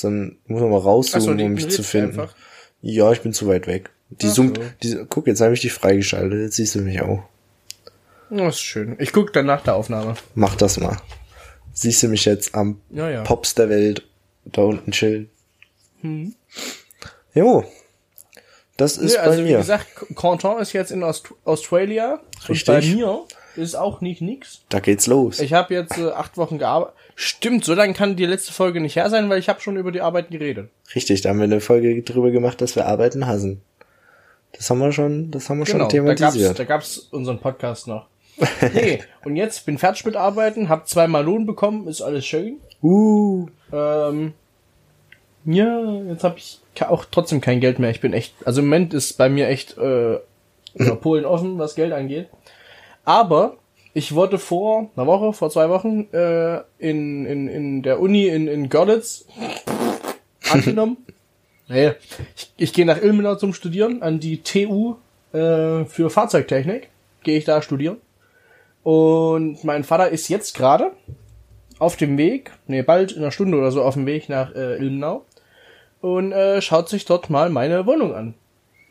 Dann 0.00 0.38
muss 0.46 0.62
man 0.62 0.70
mal 0.70 0.80
so, 0.80 0.88
rauszoomen, 0.88 1.36
die 1.36 1.44
um 1.44 1.52
mich 1.52 1.68
zu 1.68 1.82
finden. 1.82 2.18
einfach. 2.20 2.34
Ja, 2.80 3.12
ich 3.12 3.20
bin 3.20 3.34
zu 3.34 3.46
weit 3.48 3.66
weg. 3.66 3.90
Die 4.08 4.28
Ach 4.28 4.32
zoomt, 4.32 4.56
so. 4.56 4.62
die, 4.82 5.04
guck, 5.10 5.26
jetzt 5.26 5.42
habe 5.42 5.52
ich 5.52 5.60
dich 5.60 5.74
freigeschaltet, 5.74 6.40
jetzt 6.40 6.56
siehst 6.56 6.74
du 6.74 6.80
mich 6.80 7.02
auch. 7.02 7.22
Das 8.30 8.56
ist 8.56 8.60
schön. 8.60 8.96
Ich 8.98 9.12
guck 9.12 9.32
dann 9.32 9.46
nach 9.46 9.62
der 9.62 9.74
Aufnahme. 9.74 10.14
Mach 10.34 10.54
das 10.56 10.78
mal. 10.78 10.96
Siehst 11.72 12.02
du 12.02 12.08
mich 12.08 12.24
jetzt 12.24 12.54
am 12.54 12.80
Ja, 12.90 13.08
ja. 13.08 13.22
Pops 13.22 13.54
der 13.54 13.68
Welt 13.68 14.06
da 14.44 14.62
unten 14.62 14.90
chillen. 14.90 15.30
Hm. 16.00 16.34
Jo. 17.34 17.64
Das 18.76 18.96
ist 18.96 19.12
Nee, 19.12 19.18
also 19.18 19.38
bei 19.42 19.44
wie 19.48 19.50
mir. 19.52 19.58
gesagt, 19.58 19.86
Canton 20.16 20.60
ist 20.60 20.72
jetzt 20.72 20.90
in 20.92 21.02
Aust 21.02 21.28
Australia. 21.44 22.20
Richtig. 22.48 22.68
Und 22.68 22.80
bei 22.80 22.86
mir 22.86 23.24
ist 23.56 23.74
auch 23.74 24.00
nicht 24.00 24.20
nix. 24.20 24.60
da 24.68 24.78
geht's 24.80 25.06
los. 25.08 25.40
Ich 25.40 25.52
habe 25.52 25.74
jetzt 25.74 25.98
äh, 25.98 26.10
acht 26.10 26.36
Wochen 26.36 26.58
gearbeitet. 26.58 26.94
Stimmt, 27.16 27.64
so 27.64 27.74
lange 27.74 27.94
kann 27.94 28.14
die 28.14 28.26
letzte 28.26 28.52
Folge 28.52 28.80
nicht 28.80 28.94
her 28.94 29.10
sein, 29.10 29.28
weil 29.28 29.40
ich 29.40 29.48
habe 29.48 29.60
schon 29.60 29.76
über 29.76 29.90
die 29.90 30.00
Arbeit 30.00 30.30
geredet. 30.30 30.70
Richtig, 30.94 31.22
da 31.22 31.30
haben 31.30 31.38
wir 31.38 31.44
eine 31.44 31.60
Folge 31.60 32.00
drüber 32.02 32.30
gemacht, 32.30 32.60
dass 32.60 32.76
wir 32.76 32.86
arbeiten 32.86 33.26
hassen. 33.26 33.60
Das 34.52 34.70
haben 34.70 34.78
wir 34.78 34.92
schon, 34.92 35.32
das 35.32 35.50
haben 35.50 35.58
wir 35.58 35.64
Genau, 35.64 35.90
schon 35.90 36.06
da 36.06 36.14
gab's, 36.14 36.18
thematisiert. 36.20 36.58
da 36.58 36.64
gab's 36.64 36.98
unseren 36.98 37.40
Podcast 37.40 37.88
noch. 37.88 38.06
nee, 38.74 39.00
und 39.24 39.36
jetzt 39.36 39.66
bin 39.66 39.78
fertig 39.78 40.04
mit 40.04 40.16
Arbeiten, 40.16 40.68
hab 40.68 40.88
zweimal 40.88 41.24
Lohn 41.24 41.46
bekommen, 41.46 41.88
ist 41.88 42.02
alles 42.02 42.26
schön. 42.26 42.58
uh, 42.82 43.46
Ähm, 43.72 44.34
ja, 45.44 46.02
jetzt 46.08 46.24
habe 46.24 46.38
ich 46.38 46.60
auch 46.86 47.04
trotzdem 47.10 47.40
kein 47.40 47.60
Geld 47.60 47.78
mehr. 47.78 47.90
Ich 47.90 48.00
bin 48.00 48.12
echt, 48.12 48.34
also 48.44 48.60
im 48.60 48.66
Moment 48.66 48.94
ist 48.94 49.18
bei 49.18 49.28
mir 49.28 49.48
echt 49.48 49.76
äh, 49.78 50.18
Polen 51.00 51.24
offen, 51.24 51.58
was 51.58 51.74
Geld 51.74 51.92
angeht. 51.92 52.28
Aber 53.04 53.56
ich 53.94 54.14
wurde 54.14 54.38
vor 54.38 54.90
einer 54.94 55.06
Woche, 55.06 55.32
vor 55.32 55.50
zwei 55.50 55.70
Wochen 55.70 56.08
äh, 56.12 56.60
in, 56.78 57.26
in, 57.26 57.48
in 57.48 57.82
der 57.82 58.00
Uni 58.00 58.26
in, 58.26 58.46
in 58.46 58.68
Görlitz 58.68 59.26
angenommen. 60.50 60.98
Nee, 61.68 61.92
ich, 62.36 62.52
ich 62.56 62.72
gehe 62.72 62.86
nach 62.86 63.00
Ilmenau 63.00 63.34
zum 63.34 63.52
Studieren 63.54 64.02
an 64.02 64.20
die 64.20 64.42
TU 64.42 64.96
äh, 65.32 65.84
für 65.84 66.10
Fahrzeugtechnik. 66.10 66.88
Gehe 67.22 67.38
ich 67.38 67.44
da 67.44 67.60
studieren. 67.60 67.98
Und 68.82 69.64
mein 69.64 69.84
Vater 69.84 70.08
ist 70.08 70.28
jetzt 70.28 70.54
gerade 70.56 70.92
auf 71.78 71.96
dem 71.96 72.16
Weg, 72.18 72.52
nee, 72.66 72.82
bald 72.82 73.12
in 73.12 73.18
einer 73.22 73.30
Stunde 73.30 73.58
oder 73.58 73.70
so 73.70 73.82
auf 73.82 73.94
dem 73.94 74.06
Weg 74.06 74.28
nach 74.28 74.54
äh, 74.54 74.76
Ilmenau 74.76 75.24
und 76.00 76.32
äh, 76.32 76.60
schaut 76.62 76.88
sich 76.88 77.04
dort 77.04 77.28
mal 77.30 77.50
meine 77.50 77.86
Wohnung 77.86 78.14
an. 78.14 78.34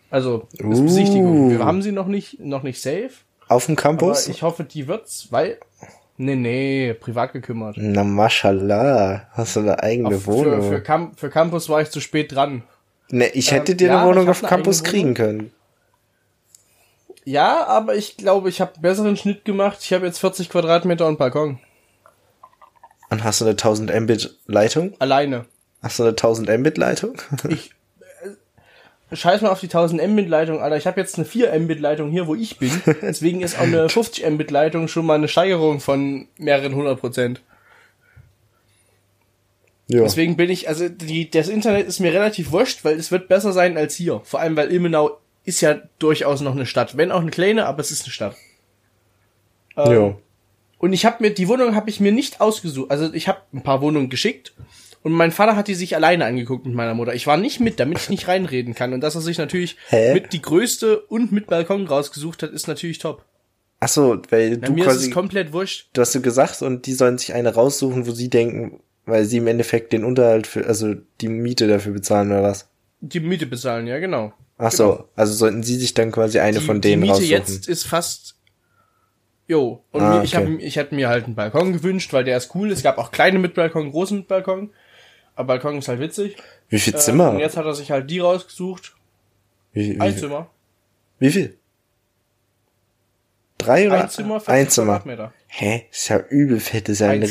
Also, 0.10 0.48
das 0.58 0.80
Uh. 0.80 0.84
Besichtigung. 0.84 1.50
Wir 1.50 1.66
haben 1.66 1.82
sie 1.82 1.92
noch 1.92 2.08
nicht, 2.08 2.40
noch 2.40 2.64
nicht 2.64 2.82
safe, 2.82 3.10
Auf 3.50 3.66
dem 3.66 3.76
Campus? 3.76 4.28
ich 4.30 4.42
hoffe, 4.44 4.64
die 4.64 4.88
wird's, 4.88 5.28
weil, 5.32 5.58
nee, 6.18 6.36
nee, 6.36 6.94
privat 6.94 7.34
gekümmert. 7.34 7.76
Na, 7.78 8.04
mashallah. 8.06 9.28
Hast 9.32 9.56
du 9.58 9.62
eine 9.62 9.82
eigene 9.84 10.16
Auf, 10.16 10.28
Wohnung? 10.28 10.62
für, 10.62 10.70
für, 10.70 10.82
Cam 10.82 11.12
für 11.16 11.30
Campus 11.30 11.68
war 11.70 11.82
ich 11.82 11.90
zu 11.90 12.00
spät 12.00 12.34
dran. 12.34 12.64
ne, 13.10 13.28
ich 13.30 13.52
hätte 13.52 13.74
ähm, 13.74 13.78
dir 13.80 13.88
ja, 13.88 14.00
eine 14.00 14.08
Wohnung 14.10 14.24
ich 14.24 14.30
hab 14.30 14.44
auf 14.44 14.50
Campus 14.50 14.84
kriegen 14.84 15.14
können. 15.14 15.52
Ja, 17.28 17.68
aber 17.68 17.94
ich 17.94 18.16
glaube, 18.16 18.48
ich 18.48 18.62
habe 18.62 18.76
einen 18.76 18.84
besseren 18.84 19.18
Schnitt 19.18 19.44
gemacht. 19.44 19.80
Ich 19.82 19.92
habe 19.92 20.06
jetzt 20.06 20.20
40 20.20 20.48
Quadratmeter 20.48 21.06
und 21.08 21.20
Balkon. 21.20 21.60
Und 23.10 23.26
hast 23.26 23.42
du 23.42 23.46
eine 23.46 23.52
1000 23.52 23.94
Mbit 24.00 24.38
Leitung? 24.46 24.94
Alleine. 25.00 25.44
Hast 25.82 26.00
du 26.00 26.04
eine 26.04 26.12
1000 26.12 26.48
Mbit 26.58 26.78
Leitung? 26.78 27.18
Ich 27.50 27.72
äh, 29.12 29.16
scheiß 29.18 29.42
mal 29.42 29.50
auf 29.50 29.60
die 29.60 29.66
1000 29.66 30.08
Mbit 30.08 30.30
Leitung, 30.30 30.62
Alter. 30.62 30.78
Ich 30.78 30.88
habe 30.88 31.02
jetzt 31.02 31.18
eine 31.18 31.26
4 31.26 31.54
Mbit 31.60 31.82
Leitung 31.82 32.12
hier, 32.12 32.28
wo 32.28 32.36
ich 32.36 32.60
bin. 32.60 32.72
Deswegen 33.02 33.42
ist 33.42 33.58
auch 33.58 33.64
eine 33.64 33.90
50 33.90 34.26
Mbit 34.30 34.50
Leitung 34.50 34.88
schon 34.88 35.06
mal 35.06 35.16
eine 35.16 35.28
Steigerung 35.28 35.82
von 35.82 36.30
mehreren 36.38 36.76
hundert 36.76 37.02
Prozent. 37.02 37.42
ja. 39.88 40.02
Deswegen 40.02 40.38
bin 40.38 40.50
ich, 40.50 40.70
also 40.70 40.88
die, 40.88 41.30
das 41.30 41.50
Internet 41.50 41.88
ist 41.88 42.00
mir 42.00 42.14
relativ 42.14 42.52
wurscht, 42.54 42.86
weil 42.86 42.96
es 42.96 43.12
wird 43.12 43.28
besser 43.28 43.52
sein 43.52 43.76
als 43.76 43.96
hier. 43.96 44.22
Vor 44.24 44.40
allem, 44.40 44.56
weil 44.56 44.72
Ilmenau 44.72 45.20
ist 45.48 45.62
ja 45.62 45.82
durchaus 45.98 46.42
noch 46.42 46.52
eine 46.52 46.66
Stadt. 46.66 46.98
Wenn 46.98 47.12
auch 47.12 47.22
eine 47.22 47.32
kleine, 47.32 47.66
aber 47.66 47.80
es 47.80 47.90
ist 47.90 48.04
eine 48.04 48.12
Stadt. 48.12 48.36
Ähm, 49.78 49.92
ja. 49.92 50.18
Und 50.78 50.94
ich 50.94 51.06
habe 51.06 51.24
mir, 51.24 51.34
die 51.34 51.48
Wohnung 51.48 51.74
habe 51.74 51.90
ich 51.90 52.00
mir 52.02 52.12
nicht 52.12 52.42
ausgesucht. 52.42 52.92
Also 52.92 53.14
ich 53.14 53.28
habe 53.28 53.40
ein 53.54 53.64
paar 53.64 53.82
Wohnungen 53.82 54.10
geschickt 54.10 54.54
und 55.04 55.14
mein 55.14 55.32
Vater 55.32 55.56
hat 55.56 55.70
die 55.70 55.74
sich 55.74 55.96
alleine 55.96 56.26
angeguckt 56.26 56.66
mit 56.66 56.76
meiner 56.76 56.94
Mutter. 56.94 57.16
Ich 57.16 57.28
war 57.28 57.38
nicht 57.38 57.62
mit, 57.62 57.80
damit 57.80 57.98
ich 57.98 58.10
nicht 58.10 58.28
reinreden 58.28 58.76
kann. 58.76 58.94
Und 58.94 59.00
dass 59.00 59.16
er 59.16 59.22
sich 59.22 59.38
natürlich 59.38 59.78
Hä? 59.88 60.14
mit 60.14 60.34
die 60.34 60.42
größte 60.42 61.00
und 61.00 61.32
mit 61.32 61.48
Balkon 61.48 61.88
rausgesucht 61.88 62.44
hat, 62.44 62.52
ist 62.52 62.68
natürlich 62.68 63.00
top. 63.00 63.24
Ach 63.80 63.88
so, 63.88 64.22
weil 64.30 64.58
Bei 64.58 64.68
du 64.68 64.74
mir 64.74 64.82
ist 64.82 64.86
quasi, 64.88 65.08
es 65.08 65.14
komplett 65.14 65.54
wurscht. 65.54 65.88
du 65.94 66.02
hast 66.02 66.14
du 66.14 66.22
gesagt, 66.22 66.62
und 66.62 66.86
die 66.88 66.94
sollen 66.94 67.18
sich 67.18 67.34
eine 67.34 67.54
raussuchen, 67.54 68.06
wo 68.06 68.12
sie 68.12 68.30
denken, 68.30 68.82
weil 69.06 69.24
sie 69.24 69.38
im 69.38 69.48
Endeffekt 69.48 69.94
den 69.94 70.04
Unterhalt 70.04 70.46
für, 70.46 70.66
also 70.66 70.94
die 71.22 71.30
Miete 71.30 71.68
dafür 71.68 71.94
bezahlen 71.94 72.32
oder 72.32 72.44
was? 72.44 72.68
Die 73.02 73.20
Miete 73.20 73.46
bezahlen, 73.46 73.88
ja 73.88 74.00
genau. 74.00 74.34
Ach 74.58 74.72
so, 74.72 75.08
also 75.16 75.34
sollten 75.34 75.62
sie 75.64 75.76
sich 75.76 75.94
dann 75.94 76.12
quasi 76.12 76.40
eine 76.40 76.60
die, 76.60 76.66
von 76.66 76.82
denen 76.82 77.02
die 77.04 77.08
Miete 77.10 77.14
raussuchen. 77.14 77.30
jetzt 77.32 77.68
ist 77.68 77.84
fast. 77.86 78.36
Jo, 79.48 79.84
und 79.92 80.02
Ah, 80.02 80.18
mir, 80.18 80.24
ich 80.24 80.36
okay. 80.36 80.46
habe 80.46 80.62
ich 80.62 80.76
hätte 80.76 80.96
mir 80.96 81.08
halt 81.10 81.26
einen 81.26 81.36
Balkon 81.36 81.72
gewünscht, 81.74 82.12
weil 82.12 82.24
der 82.24 82.38
ist 82.38 82.54
cool. 82.56 82.72
Es 82.72 82.84
gab 82.84 82.98
auch 82.98 83.12
kleine 83.12 83.40
mit 83.40 83.54
Balkon, 83.54 83.92
große 83.92 84.14
mit 84.16 84.28
Balkon. 84.28 84.72
Aber 85.36 85.48
Balkon 85.48 85.78
ist 85.78 85.88
halt 85.88 86.00
witzig. 86.00 86.36
Wie 86.70 86.80
viel 86.80 86.96
Äh, 86.96 86.98
Zimmer? 86.98 87.30
und 87.32 87.40
jetzt 87.40 87.56
hat 87.56 87.66
er 87.66 87.74
sich 87.76 87.92
halt 87.92 88.10
die 88.10 88.20
rausgesucht. 88.20 88.96
wie, 89.74 89.96
wie, 89.96 90.00
Ein 90.02 90.18
Zimmer. 90.18 90.50
wie 91.20 91.30
viel? 91.32 91.58
Drei 93.58 93.88
oder? 93.88 94.04
Ein 94.04 94.10
Zimmer, 94.10 94.40
40 94.40 94.50
ein 94.54 94.70
Zimmer. 94.70 94.86
Quadratmeter. 95.00 95.34
Hä? 95.48 95.86
Ist 95.92 96.10
ja 96.10 96.20
übel 96.30 96.60
fett, 96.60 96.90
ist 96.90 97.00
ja 97.00 97.10
ein, 97.10 97.22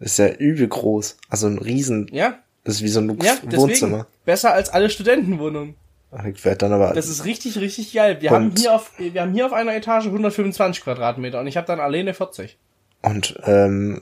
ist 0.00 0.18
ja 0.18 0.28
übel 0.28 0.66
groß. 0.68 1.16
Also 1.28 1.46
ein 1.46 1.58
riesen, 1.58 2.08
Ja, 2.12 2.38
das 2.64 2.76
ist 2.76 2.82
wie 2.82 2.88
so 2.88 3.00
ein 3.00 3.18
ja, 3.22 3.34
deswegen. 3.42 3.56
Wohnzimmer. 3.56 4.06
Besser 4.24 4.52
als 4.52 4.70
alle 4.70 4.90
Studentenwohnungen. 4.90 5.74
Ach, 6.10 6.24
Ich 6.24 6.44
werde 6.44 6.58
dann 6.58 6.72
aber, 6.72 6.92
Das 6.94 7.08
ist 7.08 7.24
richtig, 7.24 7.58
richtig 7.58 7.92
geil. 7.92 8.18
Wir 8.20 8.30
haben 8.30 8.52
hier 8.56 8.74
auf, 8.74 8.92
wir 8.98 9.20
haben 9.20 9.32
hier 9.32 9.46
auf 9.46 9.52
einer 9.52 9.74
Etage 9.74 10.06
125 10.06 10.82
Quadratmeter 10.84 11.40
und 11.40 11.46
ich 11.46 11.56
habe 11.56 11.66
dann 11.66 11.80
alleine 11.80 12.14
40. 12.14 12.56
und, 13.02 13.38
ähm, 13.44 14.00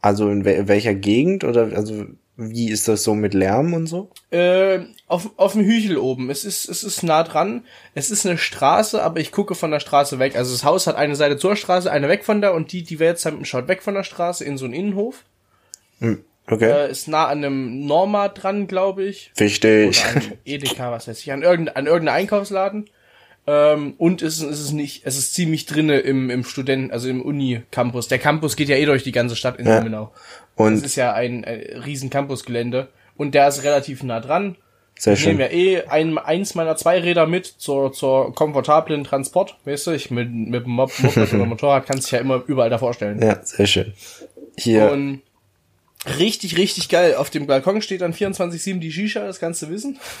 also 0.00 0.30
in 0.30 0.44
wel 0.44 0.68
welcher 0.68 0.94
Gegend 0.94 1.44
oder, 1.44 1.70
also, 1.74 2.06
wie 2.36 2.70
ist 2.70 2.86
das 2.86 3.02
so 3.02 3.16
mit 3.16 3.34
Lärm 3.34 3.74
und 3.74 3.88
so? 3.88 4.10
Äh, 4.30 4.78
auf, 5.08 5.30
auf 5.36 5.54
dem 5.54 5.64
Hügel 5.64 5.98
oben. 5.98 6.30
Es 6.30 6.44
ist, 6.44 6.68
es 6.68 6.84
ist 6.84 7.02
nah 7.02 7.24
dran. 7.24 7.64
Es 7.94 8.12
ist 8.12 8.24
eine 8.24 8.38
Straße, 8.38 9.02
aber 9.02 9.18
ich 9.18 9.32
gucke 9.32 9.56
von 9.56 9.72
der 9.72 9.80
Straße 9.80 10.20
weg. 10.20 10.36
Also 10.36 10.52
das 10.52 10.62
Haus 10.62 10.86
hat 10.86 10.94
eine 10.94 11.16
Seite 11.16 11.36
zur 11.36 11.56
Straße, 11.56 11.90
eine 11.90 12.08
weg 12.08 12.24
von 12.24 12.40
der 12.40 12.54
und 12.54 12.70
die, 12.70 12.84
die 12.84 13.00
wir 13.00 13.08
jetzt 13.08 13.26
haben, 13.26 13.44
schaut 13.44 13.66
weg 13.66 13.82
von 13.82 13.94
der 13.94 14.04
Straße 14.04 14.44
in 14.44 14.56
so 14.56 14.66
einen 14.66 14.74
Innenhof. 14.74 15.24
Hm, 15.98 16.24
okay. 16.50 16.70
Äh, 16.70 16.90
ist 16.90 17.08
nah 17.08 17.26
an 17.26 17.38
einem 17.44 17.86
Norma 17.86 18.28
dran, 18.28 18.66
glaube 18.66 19.04
ich. 19.04 19.32
Wichtig. 19.36 19.88
Oder 20.04 20.16
an 20.16 20.32
Edeka, 20.44 20.90
was 20.92 21.08
weiß 21.08 21.18
ich, 21.20 21.32
an 21.32 21.42
irgendein, 21.42 21.76
an 21.76 21.86
irgendeinem 21.86 22.16
Einkaufsladen. 22.16 22.90
Ähm, 23.46 23.94
und 23.96 24.20
es, 24.20 24.38
ist- 24.38 24.50
es 24.50 24.60
ist 24.60 24.72
nicht, 24.72 25.02
es 25.06 25.16
ist 25.16 25.32
ziemlich 25.34 25.64
drinne 25.66 25.98
im, 26.00 26.28
im 26.28 26.44
Studenten, 26.44 26.90
also 26.92 27.08
im 27.08 27.22
Uni-Campus. 27.22 28.08
Der 28.08 28.18
Campus 28.18 28.56
geht 28.56 28.68
ja 28.68 28.76
eh 28.76 28.84
durch 28.84 29.04
die 29.04 29.12
ganze 29.12 29.36
Stadt 29.36 29.58
in 29.58 29.66
Ja. 29.66 29.78
Ilmenau. 29.78 30.12
Und 30.56 30.84
ist 30.84 30.96
ja 30.96 31.12
ein, 31.14 31.44
ein 31.44 31.60
riesen 31.84 32.10
Campusgelände. 32.10 32.88
Und 33.16 33.34
der 33.34 33.48
ist 33.48 33.64
relativ 33.64 34.02
nah 34.02 34.20
dran. 34.20 34.56
sehr 34.98 35.14
Ich 35.14 35.24
nehme 35.24 35.48
schön. 35.48 35.50
ja 35.50 35.56
eh 35.78 35.82
ein, 35.86 36.18
eins 36.18 36.54
meiner 36.56 36.76
zwei 36.76 36.98
Räder 37.00 37.26
mit 37.26 37.46
zur, 37.46 37.92
zur 37.92 38.34
komfortablen 38.34 39.04
Transport, 39.04 39.56
weißt 39.64 39.86
du, 39.86 39.90
ich 39.92 40.10
mit, 40.10 40.30
mit 40.30 40.64
dem 40.66 40.72
Mop, 40.72 40.92
Moped 40.98 41.32
oder 41.32 41.46
Motorrad 41.46 41.86
kannst 41.86 42.04
dich 42.06 42.12
ja 42.12 42.18
immer 42.18 42.42
überall 42.46 42.68
da 42.70 42.76
vorstellen. 42.78 43.22
Ja, 43.22 43.40
sehr 43.42 43.66
schön. 43.66 43.92
Hier, 44.58 44.90
Und 44.90 45.22
richtig, 46.06 46.56
richtig 46.56 46.88
geil. 46.88 47.14
Auf 47.16 47.30
dem 47.30 47.46
Balkon 47.46 47.82
steht 47.82 48.00
dann 48.00 48.12
24-7 48.12 48.78
die 48.78 48.92
Shisha, 48.92 49.26
das 49.26 49.38
kannst 49.40 49.62
du 49.62 49.68
wissen. 49.70 49.98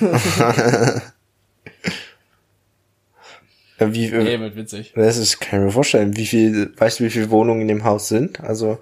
wie, 3.78 4.10
Nee, 4.10 4.34
äh, 4.34 4.40
wird 4.40 4.56
witzig. 4.56 4.92
das 4.94 5.16
ist, 5.16 5.40
kann 5.40 5.60
ich 5.60 5.66
mir 5.66 5.72
vorstellen, 5.72 6.16
wie 6.16 6.26
viel, 6.26 6.72
weißt 6.76 7.00
du, 7.00 7.04
wie 7.04 7.10
viele 7.10 7.30
Wohnungen 7.30 7.62
in 7.62 7.68
dem 7.68 7.84
Haus 7.84 8.08
sind? 8.08 8.40
Also, 8.40 8.78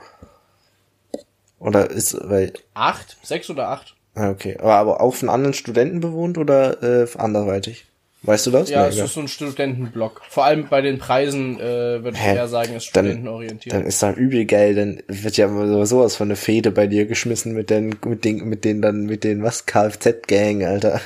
oder 1.59 1.91
ist, 1.91 2.17
weil, 2.29 2.53
Acht? 2.75 3.17
Sechs 3.23 3.51
oder 3.51 3.69
acht? 3.69 3.95
ah, 4.15 4.31
okay, 4.31 4.57
aber, 4.59 4.75
aber 4.75 5.01
auch 5.01 5.15
von 5.15 5.29
anderen 5.29 5.55
Studenten 5.55 6.01
bewohnt 6.01 6.39
oder 6.39 6.83
äh, 6.83 7.07
anderweitig? 7.19 7.87
Weißt 8.27 8.47
du 8.47 8.51
das? 8.51 8.69
Ja, 8.69 8.83
Nee, 8.83 8.89
es 8.89 8.95
egal. 8.97 9.07
ist 9.07 9.15
so 9.15 9.21
ein 9.21 9.29
Studentenblock. 9.29 10.21
Vor 10.29 10.45
allem 10.45 10.69
bei 10.69 10.81
den 10.83 10.99
Preisen 10.99 11.59
äh, 11.61 12.03
würde 12.05 12.13
ich 12.17 12.25
eher 12.25 12.49
sagen, 12.49 12.75
ist 12.75 12.87
Dann- 12.97 13.05
studentenorientiert. 13.07 13.75
Dann 13.75 13.87
ist 13.87 14.03
doch 14.03 14.17
übel 14.17 14.45
geil, 14.45 14.75
dann 14.75 15.03
wird 15.07 15.37
ja 15.37 15.49
sowas 15.87 16.17
von 16.17 16.27
eine 16.29 16.37
Fehde 16.37 16.73
bei 16.73 16.87
dir 16.89 17.07
geschmissen 17.07 17.55
mit 17.55 17.71
den, 17.71 17.97
mit 18.05 18.25
den, 18.25 18.49
mit 18.49 18.65
den 18.65 18.83
dann, 18.83 19.05
mit 19.05 19.23
den, 19.25 19.43
was, 19.43 19.65
Kfz-Gang, 19.67 20.65
Alter. 20.65 21.01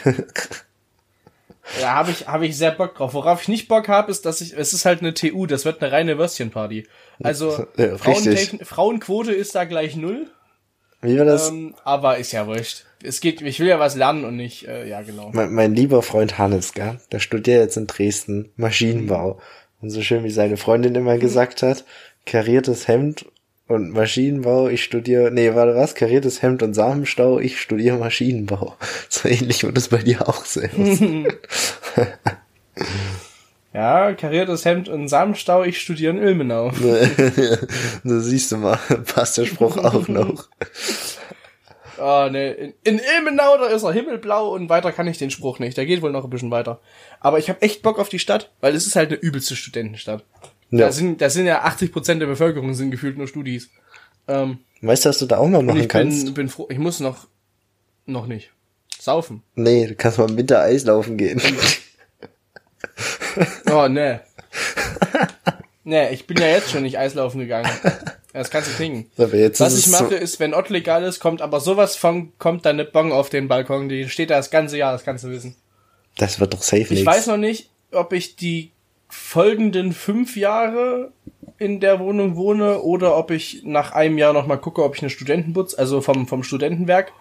Ja, 1.80 1.94
habe 1.94 2.10
ich, 2.10 2.26
hab 2.26 2.42
ich 2.42 2.56
sehr 2.56 2.72
Bock 2.72 2.96
drauf. 2.96 3.14
Worauf 3.14 3.42
ich 3.42 3.48
nicht 3.48 3.68
Bock 3.68 3.86
habe, 3.88 4.10
ist, 4.10 4.26
dass 4.26 4.40
ich, 4.40 4.56
es 4.56 4.72
ist 4.72 4.84
halt 4.84 5.00
eine 5.00 5.14
TU, 5.14 5.46
das 5.46 5.64
wird 5.64 5.80
eine 5.82 5.92
reine 5.92 6.18
Würstchenparty. 6.18 6.86
Also, 7.22 7.66
Ja, 7.76 7.96
Frauenquote 7.96 9.32
ist 9.32 9.54
da 9.54 9.64
gleich 9.64 9.94
null, 9.94 10.26
Wie 11.02 11.16
war 11.18 11.26
das? 11.26 11.50
ähm, 11.50 11.74
aber 11.84 12.16
ist 12.18 12.32
ja 12.32 12.46
wurscht. 12.46 12.86
Es 13.02 13.20
geht, 13.20 13.40
ich 13.40 13.60
will 13.60 13.68
ja 13.68 13.78
was 13.78 13.96
lernen 13.96 14.24
und 14.24 14.36
nicht, 14.36 14.68
äh, 14.68 14.88
ja 14.88 15.02
genau. 15.02 15.30
mein, 15.32 15.52
mein 15.52 15.74
lieber 15.74 16.02
Freund 16.02 16.38
Hannes, 16.38 16.74
gell? 16.74 16.98
Der 17.12 17.18
studiert 17.18 17.62
jetzt 17.62 17.76
in 17.76 17.86
Dresden 17.86 18.50
Maschinenbau. 18.56 19.40
Und 19.80 19.90
so 19.90 20.02
schön 20.02 20.24
wie 20.24 20.30
seine 20.30 20.58
Freundin 20.58 20.94
immer 20.94 21.16
gesagt 21.16 21.62
hat, 21.62 21.84
kariertes 22.26 22.86
Hemd 22.86 23.24
und 23.66 23.92
Maschinenbau, 23.92 24.68
ich 24.68 24.84
studiere, 24.84 25.30
nee, 25.30 25.54
warte 25.54 25.74
was, 25.74 25.94
kariertes 25.94 26.42
Hemd 26.42 26.62
und 26.62 26.74
Samenstau, 26.74 27.38
ich 27.38 27.60
studiere 27.60 27.96
Maschinenbau. 27.96 28.76
So 29.08 29.28
ähnlich 29.28 29.64
wird 29.64 29.78
es 29.78 29.88
bei 29.88 29.98
dir 29.98 30.28
auch 30.28 30.44
sein. 30.44 31.26
Ja, 33.72 34.12
kariertes 34.14 34.64
Hemd 34.64 34.88
und 34.88 35.06
Samenstau, 35.06 35.62
ich 35.62 35.80
studiere 35.80 36.12
in 36.16 36.20
Ilmenau. 36.20 36.72
da 38.04 38.18
siehst 38.20 38.50
du 38.50 38.56
mal, 38.56 38.80
passt 39.14 39.38
der 39.38 39.46
Spruch 39.46 39.76
auch 39.76 40.08
noch. 40.08 40.48
Ah, 42.00 42.28
ne, 42.30 42.52
in, 42.52 42.74
in 42.84 42.98
Ilmenau, 42.98 43.58
da 43.58 43.66
ist 43.66 43.82
er 43.82 43.92
himmelblau 43.92 44.54
und 44.54 44.68
weiter 44.68 44.92
kann 44.92 45.06
ich 45.06 45.18
den 45.18 45.30
Spruch 45.30 45.58
nicht. 45.58 45.76
Der 45.76 45.86
geht 45.86 46.02
wohl 46.02 46.12
noch 46.12 46.24
ein 46.24 46.30
bisschen 46.30 46.50
weiter. 46.50 46.80
Aber 47.20 47.38
ich 47.38 47.48
habe 47.48 47.62
echt 47.62 47.82
Bock 47.82 47.98
auf 47.98 48.08
die 48.08 48.18
Stadt, 48.18 48.50
weil 48.60 48.74
es 48.74 48.86
ist 48.86 48.96
halt 48.96 49.10
eine 49.10 49.20
übelste 49.20 49.56
Studentenstadt. 49.56 50.24
Ja. 50.70 50.86
Da 50.86 50.92
sind, 50.92 51.20
da 51.20 51.30
sind 51.30 51.46
ja 51.46 51.62
80 51.62 51.92
Prozent 51.92 52.22
der 52.22 52.26
Bevölkerung 52.26 52.74
sind 52.74 52.90
gefühlt 52.90 53.18
nur 53.18 53.28
Studis. 53.28 53.70
Ähm, 54.28 54.58
Weißt 54.82 55.04
du, 55.04 55.08
was 55.10 55.18
du 55.18 55.26
da 55.26 55.38
auch 55.38 55.48
mal 55.48 55.58
und 55.58 55.66
machen 55.66 55.80
ich 55.80 55.88
kannst? 55.88 56.24
bin, 56.26 56.34
bin 56.34 56.48
froh, 56.48 56.66
ich 56.70 56.78
muss 56.78 57.00
noch, 57.00 57.26
noch 58.06 58.26
nicht. 58.26 58.50
Saufen. 58.98 59.42
Nee, 59.54 59.86
du 59.86 59.94
kannst 59.94 60.18
mal 60.18 60.28
im 60.30 60.36
Winter 60.36 60.60
Eislaufen 60.60 61.16
gehen. 61.16 61.40
Oh, 63.70 63.88
ne. 63.88 64.20
ne, 65.84 66.12
ich 66.12 66.26
bin 66.26 66.36
ja 66.38 66.48
jetzt 66.48 66.70
schon 66.70 66.82
nicht 66.82 66.98
Eislaufen 66.98 67.40
gegangen. 67.40 67.70
Das 68.32 68.50
kannst 68.50 68.78
du 68.78 68.84
jetzt 69.36 69.60
Was 69.60 69.76
ich 69.78 69.86
es 69.86 69.92
so- 69.98 70.04
mache, 70.04 70.14
ist, 70.14 70.38
wenn 70.40 70.54
Ott 70.54 70.68
legal 70.68 71.02
ist, 71.04 71.18
kommt 71.20 71.42
aber 71.42 71.60
sowas 71.60 71.96
von, 71.96 72.32
kommt 72.38 72.64
da 72.64 72.70
eine 72.70 72.84
Bon 72.84 73.10
auf 73.12 73.28
den 73.28 73.48
Balkon. 73.48 73.88
Die 73.88 74.08
steht 74.08 74.30
da 74.30 74.36
das 74.36 74.50
ganze 74.50 74.76
Jahr, 74.78 74.92
das 74.92 75.04
kannst 75.04 75.24
du 75.24 75.30
wissen. 75.30 75.56
Das 76.16 76.38
wird 76.40 76.52
doch 76.54 76.62
safe 76.62 76.82
Ich 76.82 76.90
nix. 76.90 77.06
weiß 77.06 77.26
noch 77.28 77.36
nicht, 77.36 77.70
ob 77.92 78.12
ich 78.12 78.36
die 78.36 78.70
folgenden 79.08 79.92
fünf 79.92 80.36
Jahre 80.36 81.12
in 81.58 81.80
der 81.80 81.98
Wohnung 81.98 82.36
wohne 82.36 82.80
oder 82.80 83.16
ob 83.16 83.30
ich 83.32 83.62
nach 83.64 83.92
einem 83.92 84.16
Jahr 84.18 84.32
noch 84.32 84.46
mal 84.46 84.56
gucke, 84.56 84.82
ob 84.84 84.94
ich 84.96 85.02
eine 85.02 85.10
Studentenbutz, 85.10 85.74
also 85.74 86.00
vom, 86.00 86.26
vom 86.28 86.42
Studentenwerk 86.42 87.12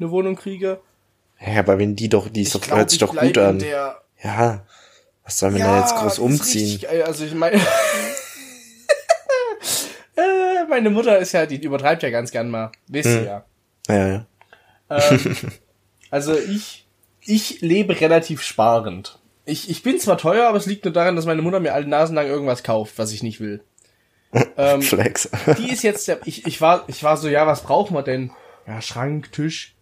eine 0.00 0.10
Wohnung 0.10 0.36
kriege. 0.36 0.80
Ja, 1.40 1.58
aber 1.60 1.78
wenn 1.78 1.94
die 1.94 2.08
doch, 2.08 2.28
die 2.28 2.42
ist 2.42 2.54
doch, 2.54 2.60
glaub, 2.62 2.78
hört 2.78 2.90
sich 2.90 3.00
ich 3.02 3.06
doch 3.06 3.14
gut 3.14 3.36
an. 3.38 3.60
Ja. 3.60 4.64
Was 5.24 5.38
soll 5.38 5.50
man 5.50 5.60
da 5.60 5.80
jetzt 5.80 5.94
groß 5.96 6.18
umziehen? 6.18 6.80
richtig. 6.80 6.88
Also 7.06 7.24
ich 7.24 7.34
meine, 7.34 7.60
meine 10.74 10.90
Mutter 10.90 11.18
ist 11.18 11.32
ja, 11.32 11.46
die 11.46 11.62
übertreibt 11.62 12.02
ja 12.02 12.10
ganz 12.10 12.30
gern 12.30 12.50
mal. 12.50 12.72
Wisst 12.88 13.08
ihr 13.08 13.22
ja. 13.22 13.44
Ja, 13.88 14.08
ja. 14.08 14.26
Ähm, 14.90 15.36
also 16.10 16.36
ich, 16.36 16.86
ich 17.20 17.60
lebe 17.60 18.00
relativ 18.00 18.42
sparend. 18.42 19.18
Ich, 19.44 19.70
ich 19.70 19.82
bin 19.82 20.00
zwar 20.00 20.18
teuer, 20.18 20.48
aber 20.48 20.58
es 20.58 20.66
liegt 20.66 20.84
nur 20.84 20.92
daran, 20.92 21.16
dass 21.16 21.26
meine 21.26 21.42
Mutter 21.42 21.60
mir 21.60 21.74
alle 21.74 21.86
Nasen 21.86 22.16
lang 22.16 22.26
irgendwas 22.26 22.62
kauft, 22.62 22.98
was 22.98 23.12
ich 23.12 23.22
nicht 23.22 23.40
will. 23.40 23.62
Ähm, 24.56 24.82
Flex. 24.82 25.30
die 25.58 25.70
ist 25.70 25.84
jetzt 25.84 26.08
der, 26.08 26.18
ich, 26.24 26.44
ich 26.44 26.60
war, 26.60 26.82
ich 26.88 27.04
war 27.04 27.16
so, 27.16 27.28
ja, 27.28 27.46
was 27.46 27.62
brauchen 27.62 27.94
wir 27.94 28.02
denn? 28.02 28.32
Ja, 28.66 28.82
Schrank, 28.82 29.30
Tisch. 29.30 29.76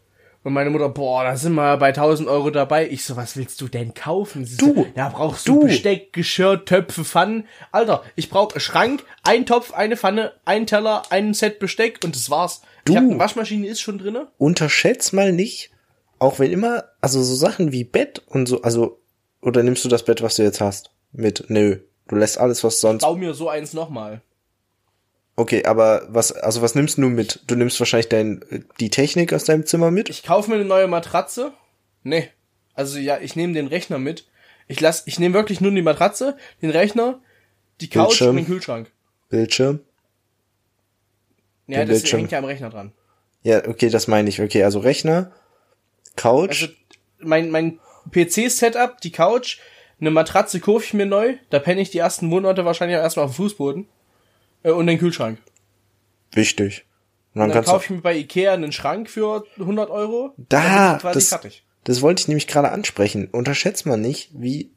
Und 0.44 0.54
meine 0.54 0.70
Mutter, 0.70 0.88
boah, 0.88 1.22
da 1.22 1.36
sind 1.36 1.54
wir 1.54 1.76
bei 1.76 1.88
1000 1.88 2.28
Euro 2.28 2.50
dabei. 2.50 2.88
Ich 2.88 3.04
so, 3.04 3.16
was 3.16 3.36
willst 3.36 3.60
du 3.60 3.68
denn 3.68 3.94
kaufen? 3.94 4.44
Sie 4.44 4.56
Du, 4.56 4.74
so, 4.74 4.86
ja, 4.96 5.08
brauchst 5.08 5.46
du. 5.46 5.60
Besteck, 5.60 6.12
Geschirr, 6.12 6.64
Töpfe, 6.64 7.04
Pfannen? 7.04 7.46
Alter, 7.70 8.02
ich 8.16 8.28
brauche 8.28 8.58
Schrank, 8.58 9.04
ein 9.22 9.46
Topf, 9.46 9.72
eine 9.72 9.96
Pfanne, 9.96 10.32
ein 10.44 10.66
Teller, 10.66 11.02
ein 11.10 11.32
Set 11.32 11.60
Besteck 11.60 12.00
und 12.02 12.16
das 12.16 12.28
war's. 12.28 12.62
Du. 12.84 12.92
Ich 12.92 12.98
hab 12.98 13.04
eine 13.04 13.18
Waschmaschine 13.20 13.68
ist 13.68 13.80
schon 13.80 13.98
drinne. 13.98 14.28
Unterschätz 14.38 15.12
mal 15.12 15.32
nicht, 15.32 15.70
auch 16.18 16.40
wenn 16.40 16.50
immer, 16.50 16.84
also 17.00 17.22
so 17.22 17.36
Sachen 17.36 17.70
wie 17.70 17.84
Bett 17.84 18.22
und 18.26 18.46
so, 18.46 18.62
also, 18.62 19.00
oder 19.42 19.62
nimmst 19.62 19.84
du 19.84 19.88
das 19.88 20.04
Bett, 20.04 20.22
was 20.22 20.36
du 20.36 20.42
jetzt 20.42 20.60
hast? 20.60 20.90
Mit, 21.12 21.44
nö. 21.48 21.78
Du 22.08 22.16
lässt 22.16 22.38
alles, 22.38 22.64
was 22.64 22.80
sonst. 22.80 23.02
Bau 23.02 23.14
mir 23.14 23.34
so 23.34 23.48
eins 23.48 23.74
nochmal. 23.74 24.22
Okay, 25.34 25.64
aber 25.64 26.06
was, 26.08 26.32
also 26.32 26.60
was 26.60 26.74
nimmst 26.74 26.98
du 26.98 27.02
mit? 27.08 27.40
Du 27.46 27.54
nimmst 27.54 27.80
wahrscheinlich 27.80 28.08
dein, 28.08 28.44
die 28.80 28.90
Technik 28.90 29.32
aus 29.32 29.44
deinem 29.44 29.64
Zimmer 29.64 29.90
mit? 29.90 30.10
Ich 30.10 30.22
kaufe 30.22 30.50
mir 30.50 30.56
eine 30.56 30.64
neue 30.66 30.88
Matratze. 30.88 31.52
Nee. 32.02 32.28
Also 32.74 32.98
ja, 32.98 33.18
ich 33.18 33.34
nehme 33.36 33.54
den 33.54 33.66
Rechner 33.66 33.98
mit. 33.98 34.26
Ich 34.68 34.80
lass, 34.80 35.06
ich 35.06 35.18
nehme 35.18 35.34
wirklich 35.34 35.60
nur 35.60 35.70
die 35.70 35.82
Matratze, 35.82 36.36
den 36.60 36.70
Rechner, 36.70 37.20
die 37.80 37.88
Couch 37.88 38.08
Bildschirm. 38.08 38.30
und 38.30 38.36
den 38.36 38.46
Kühlschrank. 38.46 38.90
Bildschirm? 39.30 39.80
Ja, 41.66 41.78
Den 41.78 41.88
das 41.88 41.98
Bildschirm. 41.98 42.20
hängt 42.20 42.32
ja 42.32 42.38
am 42.38 42.44
Rechner 42.44 42.70
dran. 42.70 42.92
Ja, 43.42 43.66
okay, 43.66 43.88
das 43.88 44.08
meine 44.08 44.28
ich. 44.28 44.40
Okay, 44.40 44.62
also 44.62 44.78
Rechner, 44.80 45.32
Couch, 46.16 46.62
Also 46.62 46.72
mein, 47.18 47.50
mein 47.50 47.80
PC-Setup, 48.10 49.00
die 49.00 49.12
Couch, 49.12 49.58
eine 50.00 50.10
Matratze 50.10 50.60
kaufe 50.60 50.84
ich 50.84 50.94
mir 50.94 51.06
neu. 51.06 51.36
Da 51.50 51.58
penne 51.58 51.80
ich 51.80 51.90
die 51.90 51.98
ersten 51.98 52.26
Monate 52.26 52.64
wahrscheinlich 52.64 52.98
auch 52.98 53.02
erstmal 53.02 53.24
auf 53.24 53.32
dem 53.32 53.36
Fußboden. 53.36 53.88
Äh, 54.62 54.70
und 54.70 54.86
den 54.86 54.98
Kühlschrank. 54.98 55.38
wichtig. 56.32 56.84
Und 57.34 57.40
dann 57.40 57.48
Und 57.50 57.54
dann 57.56 57.64
kaufe 57.64 57.84
ich 57.84 57.90
mir 57.90 58.02
bei 58.02 58.14
Ikea 58.16 58.52
einen 58.52 58.72
Schrank 58.72 59.08
für 59.08 59.44
100 59.58 59.88
Euro. 59.90 60.34
Da, 60.36 60.96
ich 60.96 61.02
das- 61.02 61.28
fertig. 61.30 61.64
das 61.84 62.02
wollte 62.02 62.20
ich 62.20 62.28
nämlich 62.28 62.46
gerade 62.46 62.70
ansprechen. 62.70 63.28
Unterschätzt 63.32 63.86
man 63.86 64.00
nicht, 64.02 64.30
wie, 64.34 64.70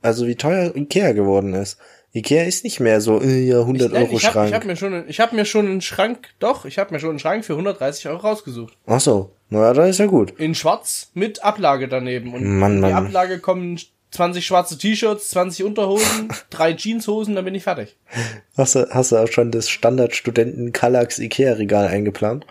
also 0.00 0.26
wie 0.26 0.34
teuer 0.34 0.74
Ikea 0.74 1.12
geworden 1.12 1.54
ist. 1.54 1.78
Ikea 2.12 2.42
ist 2.44 2.64
nicht 2.64 2.80
mehr 2.80 3.00
so, 3.00 3.22
äh, 3.22 3.40
ja, 3.46 3.60
100 3.60 3.92
Nein, 3.92 4.02
Euro 4.02 4.16
ich 4.16 4.24
habe 4.26 4.32
Schrank. 4.34 4.52
hab 4.54 4.64
mir 4.64 4.76
schon, 4.76 5.08
ich 5.08 5.20
habe 5.20 5.34
mir 5.36 5.44
schon 5.46 5.66
einen 5.66 5.80
Schrank, 5.80 6.28
doch, 6.40 6.64
ich 6.66 6.78
habe 6.78 6.92
mir 6.92 6.98
schon 7.00 7.10
einen 7.10 7.18
Schrank 7.20 7.44
für 7.44 7.54
130 7.54 8.08
Euro 8.08 8.18
rausgesucht. 8.18 8.76
Ach 8.86 9.00
so, 9.00 9.30
naja, 9.48 9.72
da 9.72 9.86
ist 9.86 9.98
ja 9.98 10.06
gut. 10.06 10.32
In 10.38 10.54
schwarz 10.56 11.10
mit 11.14 11.42
Ablage 11.44 11.86
daneben. 11.88 12.34
Und 12.34 12.44
Mann, 12.58 12.74
die 12.76 12.80
Mann. 12.80 12.92
Ablage 13.06 13.38
kommen 13.38 13.78
20 14.12 14.46
schwarze 14.46 14.78
T-Shirts, 14.78 15.30
20 15.30 15.64
Unterhosen, 15.64 16.28
drei 16.50 16.74
Jeanshosen, 16.74 17.34
dann 17.34 17.44
bin 17.44 17.54
ich 17.54 17.64
fertig. 17.64 17.96
Hast 18.56 18.74
du, 18.76 18.86
hast 18.90 19.12
du 19.12 19.16
auch 19.16 19.28
schon 19.28 19.50
das 19.50 19.68
Standardstudenten 19.68 20.72
Kallax 20.72 21.18
Ikea 21.18 21.54
Regal 21.54 21.88
eingeplant? 21.88 22.46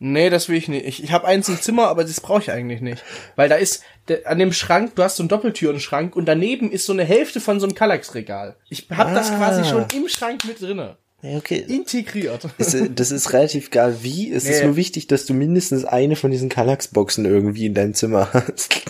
Nee, 0.00 0.28
das 0.28 0.48
will 0.48 0.56
ich 0.56 0.68
nicht. 0.68 0.84
Ich, 0.86 1.02
ich 1.02 1.12
habe 1.12 1.26
eins 1.26 1.48
im 1.48 1.58
Zimmer, 1.60 1.86
aber 1.86 2.02
das 2.04 2.20
brauche 2.20 2.42
ich 2.42 2.50
eigentlich 2.50 2.80
nicht. 2.82 3.02
Weil 3.36 3.48
da 3.48 3.54
ist, 3.54 3.82
der, 4.08 4.26
an 4.28 4.38
dem 4.38 4.52
Schrank, 4.52 4.96
du 4.96 5.02
hast 5.02 5.16
so 5.16 5.22
einen 5.22 5.28
Doppeltürenschrank 5.28 6.14
und 6.14 6.26
daneben 6.26 6.70
ist 6.70 6.84
so 6.84 6.92
eine 6.92 7.04
Hälfte 7.04 7.40
von 7.40 7.58
so 7.58 7.66
einem 7.66 7.74
Kallax-Regal. 7.74 8.56
Ich 8.68 8.88
hab 8.90 9.14
das 9.14 9.30
Ah. 9.30 9.36
quasi 9.38 9.64
schon 9.64 9.86
im 9.94 10.08
Schrank 10.08 10.44
mit 10.44 10.60
drinne. 10.60 10.96
Okay. 11.22 11.64
Integriert. 11.66 12.46
Das 12.58 12.74
ist, 12.74 12.90
das 12.96 13.10
ist 13.10 13.32
relativ 13.32 13.68
egal 13.68 14.02
wie. 14.02 14.30
Es 14.30 14.44
ist 14.44 14.58
Nee. 14.60 14.66
nur 14.66 14.76
wichtig, 14.76 15.06
dass 15.06 15.24
du 15.24 15.32
mindestens 15.32 15.86
eine 15.86 16.16
von 16.16 16.30
diesen 16.30 16.50
Kallax-Boxen 16.50 17.24
irgendwie 17.24 17.64
in 17.66 17.72
deinem 17.72 17.94
Zimmer 17.94 18.28
hast. 18.34 18.82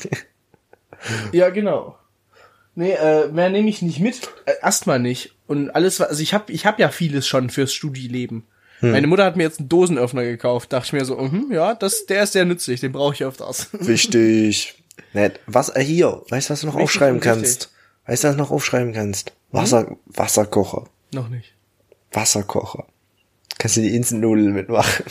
Ja, 1.32 1.50
genau. 1.50 1.96
Nee, 2.76 2.92
äh, 2.92 3.28
mehr 3.28 3.50
nehme 3.50 3.68
ich 3.68 3.82
nicht 3.82 4.00
mit. 4.00 4.20
Äh, 4.46 4.54
Erstmal 4.62 4.98
nicht. 4.98 5.34
Und 5.46 5.70
alles, 5.70 6.00
was- 6.00 6.08
also 6.08 6.22
ich 6.22 6.34
habe 6.34 6.52
ich 6.52 6.66
hab 6.66 6.78
ja 6.78 6.88
vieles 6.88 7.26
schon 7.26 7.50
fürs 7.50 7.72
Studieleben. 7.72 8.44
Meine 8.80 9.06
Mutter 9.06 9.24
hat 9.24 9.36
mir 9.36 9.44
jetzt 9.44 9.60
einen 9.60 9.70
Dosenöffner 9.70 10.24
gekauft. 10.24 10.70
Dachte 10.74 10.88
ich 10.88 10.92
mir 10.92 11.04
so, 11.06 11.16
mhm, 11.16 11.50
ja, 11.50 11.74
das, 11.74 12.04
der 12.04 12.24
ist 12.24 12.32
sehr 12.34 12.44
nützlich, 12.44 12.80
den 12.80 12.92
brauche 12.92 13.14
ich 13.14 13.24
öfters. 13.24 13.68
Wichtig. 13.72 14.74
Nett. 15.14 15.40
Was, 15.46 15.70
äh, 15.74 15.80
hier, 15.82 16.20
weißt 16.28 16.50
du, 16.50 16.52
was 16.52 16.60
du 16.60 16.66
noch 16.66 16.74
Wichtig 16.74 16.84
aufschreiben 16.84 17.14
und 17.14 17.20
kannst? 17.22 17.72
Weißt 18.06 18.24
du, 18.24 18.28
was 18.28 18.34
du 18.36 18.42
noch 18.42 18.50
aufschreiben 18.50 18.92
kannst? 18.92 19.32
Wasser, 19.52 19.96
Wasserkocher. 20.06 20.84
Noch 21.14 21.28
nicht. 21.30 21.54
Wasserkocher. 22.12 22.84
Kannst 23.58 23.76
du 23.76 23.80
die 23.80 23.94
Instant-Nudeln 23.96 24.52
mitmachen? 24.52 25.04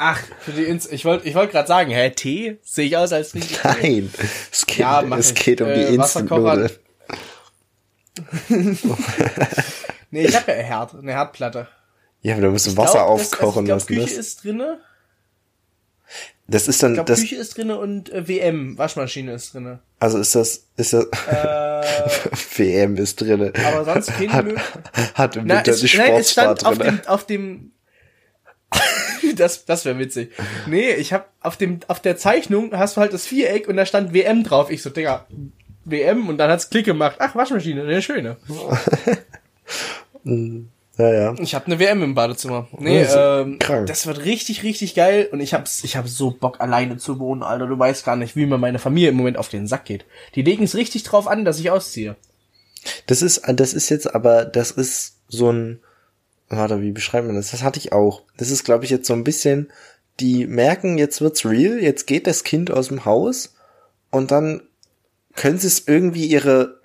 Ach, 0.00 0.20
für 0.40 0.52
die 0.52 0.62
Ins 0.64 0.86
ich 0.86 1.04
wollte 1.04 1.28
ich 1.28 1.34
wollte 1.34 1.52
gerade 1.52 1.66
sagen, 1.68 1.90
hä, 1.90 2.10
Tee? 2.10 2.58
Sehe 2.62 2.86
ich 2.86 2.96
aus 2.96 3.12
als 3.12 3.32
Tee? 3.32 3.42
Nein. 3.64 4.14
Es 4.52 4.64
geht, 4.64 4.78
Ja, 4.78 5.02
es 5.16 5.32
ich. 5.32 5.44
geht 5.44 5.60
um 5.60 5.68
die 5.68 5.80
Äh, 5.80 5.98
Wasserkocher. 5.98 6.70
Instant-Nudeln. 6.70 6.70
Nee, 10.10 10.24
ich 10.24 10.34
habe 10.36 10.52
ja 10.52 10.58
Herd, 10.58 10.94
eine 10.94 11.12
Herdplatte. 11.12 11.68
Ja, 12.22 12.32
aber 12.34 12.42
da 12.44 12.48
musst 12.50 12.66
du 12.66 12.76
Wasser 12.78 13.04
glaub, 13.04 13.18
das- 13.18 13.32
aufkochen 13.32 13.70
also 13.70 13.82
ich 13.82 13.86
glaub, 13.88 13.98
lassen. 13.98 14.06
Küche 14.06 14.16
Das, 14.16 14.26
ist 14.26 14.42
drinne. 14.44 14.80
das 16.46 16.68
ist 16.68 16.82
dann, 16.82 16.92
Ich 16.92 16.96
glaube, 16.96 17.12
das, 17.12 17.20
Küche 17.20 17.36
ist 17.36 17.56
drinne 17.58 17.78
und 17.78 18.10
äh, 18.10 18.26
WM, 18.26 18.78
Waschmaschine 18.78 19.32
ist 19.34 19.52
drinne. 19.52 19.80
also 20.00 20.18
ist 20.18 20.34
das, 20.34 20.64
ist 20.78 20.92
das, 20.94 21.04
Äh, 21.26 21.82
WM 22.56 22.96
ist 22.96 23.20
drinne. 23.20 23.52
aber 23.66 23.84
sonst 23.84 24.12
keine 24.16 24.32
hat, 24.32 25.14
hat 25.14 25.36
im 25.36 25.46
Na, 25.46 25.56
Winter 25.58 25.72
es, 25.72 25.80
die 25.80 25.96
nein, 25.98 26.12
es 26.14 26.30
stand 26.32 26.60
Sportsbar 26.62 26.72
auf 26.72 26.78
drinne. 26.78 26.96
dem, 26.98 27.06
auf 27.06 27.26
dem, 27.26 27.72
das, 29.38 29.64
das 29.64 29.84
wäre 29.84 29.98
witzig. 29.98 30.30
Nee, 30.66 30.92
ich 30.94 31.12
hab 31.12 31.30
auf 31.40 31.56
dem, 31.56 31.80
auf 31.88 32.00
der 32.00 32.16
Zeichnung 32.16 32.72
hast 32.72 32.96
du 32.96 33.00
halt 33.00 33.12
das 33.12 33.26
Viereck 33.26 33.68
und 33.68 33.76
da 33.76 33.86
stand 33.86 34.12
WM 34.12 34.44
drauf. 34.44 34.70
Ich 34.70 34.82
so, 34.82 34.90
Digga, 34.90 35.26
WM 35.84 36.28
und 36.28 36.38
dann 36.38 36.50
hat's 36.50 36.70
Klick 36.70 36.84
gemacht. 36.86 37.16
Ach, 37.18 37.34
Waschmaschine, 37.34 37.82
eine 37.82 38.02
schöne. 38.02 38.36
Ja, 40.98 41.12
ja. 41.12 41.34
Ich 41.38 41.54
habe 41.54 41.66
eine 41.66 41.78
WM 41.78 42.02
im 42.02 42.14
Badezimmer. 42.16 42.66
Nee, 42.76 43.02
Das 43.04 43.14
ähm, 43.16 43.60
krank. 43.60 43.86
das 43.86 44.06
wird 44.08 44.24
richtig, 44.24 44.64
richtig 44.64 44.96
geil 44.96 45.28
und 45.30 45.38
ich 45.40 45.54
hab's, 45.54 45.84
ich 45.84 45.96
hab 45.96 46.08
so 46.08 46.32
Bock 46.32 46.60
alleine 46.60 46.96
zu 46.96 47.20
wohnen, 47.20 47.44
Alter. 47.44 47.68
Du 47.68 47.78
weißt 47.78 48.04
gar 48.04 48.16
nicht, 48.16 48.34
wie 48.34 48.46
mir 48.46 48.58
meine 48.58 48.80
Familie 48.80 49.10
im 49.10 49.14
Moment 49.14 49.38
auf 49.38 49.48
den 49.48 49.68
Sack 49.68 49.84
geht. 49.84 50.04
Die 50.34 50.42
legen 50.42 50.64
es 50.64 50.74
richtig 50.74 51.04
drauf 51.04 51.28
an, 51.28 51.44
dass 51.44 51.60
ich 51.60 51.70
ausziehe. 51.70 52.16
Das 53.06 53.22
ist, 53.22 53.42
das 53.46 53.74
ist 53.74 53.90
jetzt 53.90 54.12
aber, 54.12 54.44
das 54.44 54.72
ist 54.72 55.18
so 55.28 55.52
ein, 55.52 55.80
warte, 56.48 56.80
wie 56.82 56.92
beschreibt 56.92 57.26
man 57.26 57.36
das? 57.36 57.50
Das 57.50 57.62
hatte 57.62 57.78
ich 57.78 57.92
auch. 57.92 58.22
Das 58.36 58.50
ist, 58.50 58.64
glaube 58.64 58.84
ich, 58.84 58.90
jetzt 58.90 59.06
so 59.06 59.14
ein 59.14 59.24
bisschen, 59.24 59.68
die 60.20 60.46
merken, 60.46 60.98
jetzt 60.98 61.20
wird's 61.20 61.44
real, 61.44 61.78
jetzt 61.82 62.06
geht 62.06 62.26
das 62.26 62.44
Kind 62.44 62.70
aus 62.70 62.88
dem 62.88 63.04
Haus 63.04 63.54
und 64.10 64.30
dann 64.30 64.62
können 65.34 65.58
sie 65.58 65.68
es 65.68 65.86
irgendwie 65.86 66.26
ihre, 66.26 66.80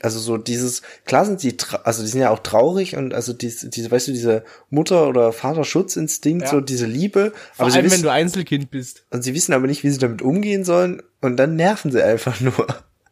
also 0.00 0.18
so 0.18 0.38
dieses, 0.38 0.82
klar 1.04 1.26
sind 1.26 1.40
sie, 1.40 1.52
tra- 1.52 1.82
also 1.82 2.02
die 2.02 2.08
sind 2.08 2.20
ja 2.20 2.30
auch 2.30 2.38
traurig 2.38 2.96
und 2.96 3.12
also 3.14 3.32
diese, 3.32 3.68
diese 3.68 3.90
weißt 3.90 4.08
du, 4.08 4.12
diese 4.12 4.44
Mutter- 4.70 5.06
oder 5.08 5.32
Vaterschutzinstinkt, 5.32 6.44
Ja. 6.44 6.50
so 6.50 6.60
diese 6.60 6.86
Liebe, 6.86 7.32
Vor 7.52 7.66
aber 7.66 7.74
allem, 7.74 7.84
wenn 7.84 7.90
wissen, 7.92 8.02
du 8.04 8.10
Einzelkind 8.10 8.70
bist. 8.70 9.04
und 9.10 9.22
sie 9.22 9.34
wissen 9.34 9.52
aber 9.52 9.66
nicht, 9.66 9.84
wie 9.84 9.90
sie 9.90 9.98
damit 9.98 10.22
umgehen 10.22 10.64
sollen 10.64 11.02
und 11.20 11.36
dann 11.36 11.56
nerven 11.56 11.92
sie 11.92 12.02
einfach 12.02 12.40
nur. 12.40 12.66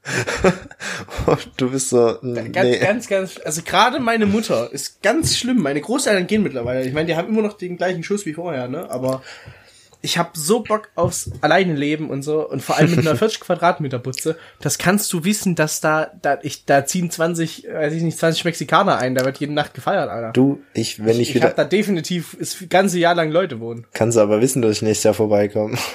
und 1.27 1.49
du 1.57 1.71
bist 1.71 1.89
so, 1.91 2.19
Ganz, 2.23 2.57
nee. 2.63 2.79
ganz, 2.79 3.09
ganz, 3.09 3.41
also 3.45 3.63
gerade 3.63 3.99
meine 4.01 4.27
Mutter 4.27 4.73
ist 4.73 5.03
ganz 5.03 5.37
schlimm. 5.37 5.61
Meine 5.63 5.81
Großeltern 5.81 6.27
gehen 6.27 6.43
mittlerweile. 6.43 6.87
Ich 6.87 6.93
meine, 6.93 7.07
die 7.07 7.17
haben 7.17 7.29
immer 7.29 7.43
noch 7.43 7.55
den 7.55 7.77
gleichen 7.77 8.03
Schuss 8.03 8.27
wie 8.27 8.35
vorher, 8.35 8.69
ne? 8.69 8.91
Aber 8.91 9.23
ich 10.03 10.19
habe 10.19 10.31
so 10.35 10.61
Bock 10.61 10.91
aufs 10.95 11.31
Alleineleben 11.41 12.11
und 12.11 12.23
so 12.23 12.49
und 12.49 12.63
vor 12.63 12.77
allem 12.77 12.91
mit 12.95 13.01
einer 13.01 13.17
40 13.19 13.41
Quadratmeter 13.41 13.99
Butze. 13.99 14.37
Das 14.61 14.79
kannst 14.79 15.13
du 15.13 15.25
wissen, 15.25 15.57
dass 15.57 15.81
da, 15.81 16.13
da 16.23 16.39
ich 16.43 16.65
da 16.65 16.87
ziehen 16.87 17.11
20, 17.11 17.67
weiß 17.73 17.93
ich 17.93 18.03
nicht, 18.03 18.17
20 18.17 18.45
Mexikaner 18.45 18.99
ein. 18.99 19.17
Da 19.17 19.25
wird 19.25 19.39
jede 19.39 19.53
Nacht 19.55 19.75
gefeiert, 19.75 20.09
Alter. 20.09 20.33
Du, 20.33 20.61
ich, 20.75 21.05
wenn 21.05 21.19
ich, 21.21 21.31
ich 21.31 21.35
wieder, 21.35 21.49
hab 21.49 21.57
da 21.57 21.65
definitiv 21.65 22.37
das 22.39 22.57
ganze 22.69 23.01
Jahr 23.01 23.17
lang 23.17 23.33
Leute 23.33 23.59
wohnen. 23.59 23.87
kannst 23.95 24.17
du 24.17 24.21
aber 24.21 24.41
wissen, 24.41 24.63
dass 24.63 24.77
ich 24.77 24.83
nächstes 24.83 25.05
Jahr 25.05 25.15
vorbeikomme. 25.15 25.77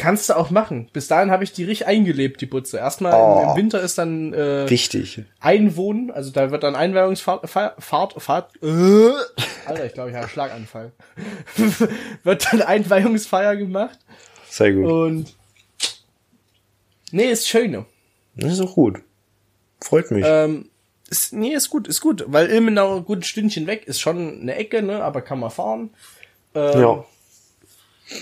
Kannst 0.00 0.30
du 0.30 0.36
auch 0.36 0.48
machen. 0.50 0.88
Bis 0.94 1.08
dahin 1.08 1.30
habe 1.30 1.44
ich 1.44 1.52
die 1.52 1.64
richtig 1.64 1.86
eingelebt, 1.86 2.40
die 2.40 2.46
Butze. 2.46 2.78
Erstmal 2.78 3.12
Oh. 3.14 3.42
im, 3.42 3.48
im 3.50 3.56
Winter 3.56 3.82
ist 3.82 3.98
dann 3.98 4.32
äh, 4.32 4.68
Wichtig. 4.70 5.22
Einwohnen, 5.40 6.10
also 6.10 6.30
da 6.30 6.50
wird 6.50 6.62
dann 6.62 6.74
Einweihungsfahrt, 6.74 7.48
Fahrt, 7.50 7.82
Fahrt, 8.22 8.54
äh, 8.62 9.10
Alter, 9.66 9.84
ich 9.84 9.92
glaube, 9.92 10.08
ich 10.08 10.14
habe 10.16 10.24
einen 10.24 10.28
Schlaganfall. 10.30 10.92
wird 12.24 12.48
dann 12.50 12.62
Einweihungsfeier 12.62 13.56
gemacht 13.56 13.98
Sehr 14.48 14.72
gut. 14.72 14.86
und 14.90 15.26
nee, 17.12 17.30
ist 17.30 17.46
schön. 17.46 17.84
Das 18.36 18.52
ist 18.54 18.60
auch 18.60 18.74
gut. 18.74 19.00
Freut 19.82 20.10
mich. 20.10 20.24
Ähm, 20.26 20.70
ist, 21.10 21.32
nee, 21.34 21.52
ist 21.52 21.68
gut, 21.68 21.88
ist 21.88 22.00
gut, 22.00 22.24
weil 22.28 22.48
Ilmenau 22.50 22.96
ein 22.96 23.04
gutes 23.04 23.26
Stündchen 23.26 23.66
weg 23.66 23.86
ist 23.86 24.00
schon 24.00 24.40
eine 24.40 24.54
Ecke, 24.54 24.80
ne, 24.82 25.02
aber 25.02 25.20
kann 25.20 25.40
man 25.40 25.50
fahren. 25.50 25.90
Ähm, 26.54 26.80
ja. 26.80 27.04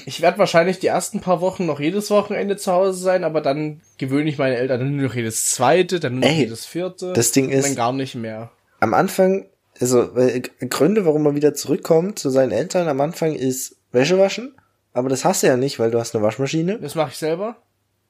Ich 0.06 0.20
werde 0.20 0.38
wahrscheinlich 0.38 0.78
die 0.78 0.86
ersten 0.88 1.20
paar 1.20 1.40
Wochen 1.40 1.64
noch 1.66 1.80
jedes 1.80 2.10
Wochenende 2.10 2.56
zu 2.56 2.72
Hause 2.72 2.98
sein, 2.98 3.24
aber 3.24 3.40
dann 3.40 3.80
gewöhne 3.96 4.28
ich 4.28 4.38
meine 4.38 4.56
Eltern 4.56 4.96
nur 4.96 5.08
noch 5.08 5.14
jedes 5.14 5.46
zweite, 5.50 5.98
dann 6.00 6.14
nur 6.14 6.22
noch 6.22 6.28
Ey, 6.28 6.40
jedes 6.44 6.66
vierte. 6.66 7.12
das 7.14 7.32
Ding 7.32 7.48
ist- 7.50 7.66
dann 7.66 7.74
gar 7.76 7.92
nicht 7.92 8.14
mehr. 8.14 8.50
am 8.80 8.92
Anfang, 8.94 9.46
also 9.80 10.14
äh, 10.16 10.40
Gründe, 10.68 11.06
warum 11.06 11.22
man 11.22 11.34
wieder 11.36 11.54
zurückkommt 11.54 12.18
zu 12.18 12.30
seinen 12.30 12.52
Eltern 12.52 12.88
am 12.88 13.00
Anfang 13.00 13.34
ist 13.34 13.76
Wäsche 13.92 14.18
waschen, 14.18 14.54
aber 14.92 15.08
das 15.08 15.24
hast 15.24 15.42
du 15.42 15.46
ja 15.46 15.56
nicht, 15.56 15.78
weil 15.78 15.90
du 15.90 15.98
hast 15.98 16.14
eine 16.14 16.22
Waschmaschine 16.24 16.78
Das 16.80 16.94
mache 16.94 17.10
ich 17.12 17.16
selber. 17.16 17.56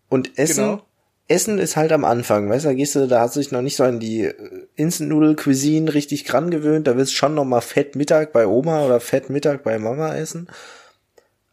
und 0.08 0.36
Essen. 0.38 0.64
Genau. 0.64 0.82
Essen 1.30 1.58
ist 1.58 1.76
halt 1.76 1.92
am 1.92 2.06
Anfang, 2.06 2.48
weißt 2.48 2.64
du, 2.64 2.70
da 2.70 2.74
gehst 2.74 2.94
du, 2.94 3.06
da 3.06 3.20
hast 3.20 3.36
du 3.36 3.40
dich 3.40 3.52
noch 3.52 3.60
nicht 3.60 3.76
so 3.76 3.84
an 3.84 4.00
die 4.00 4.22
äh, 4.22 4.34
Instant 4.76 5.10
Noodle 5.10 5.36
Cuisine 5.36 5.92
richtig 5.92 6.24
dran 6.24 6.50
gewöhnt, 6.50 6.86
da 6.86 6.96
willst 6.96 7.12
du 7.12 7.16
schon 7.16 7.34
noch 7.34 7.44
mal 7.44 7.60
Fett 7.60 7.94
Mittag 7.96 8.32
bei 8.32 8.46
Oma 8.46 8.84
oder 8.86 8.98
Fett 8.98 9.28
Mittag 9.28 9.62
bei 9.62 9.78
Mama 9.78 10.14
essen. 10.16 10.48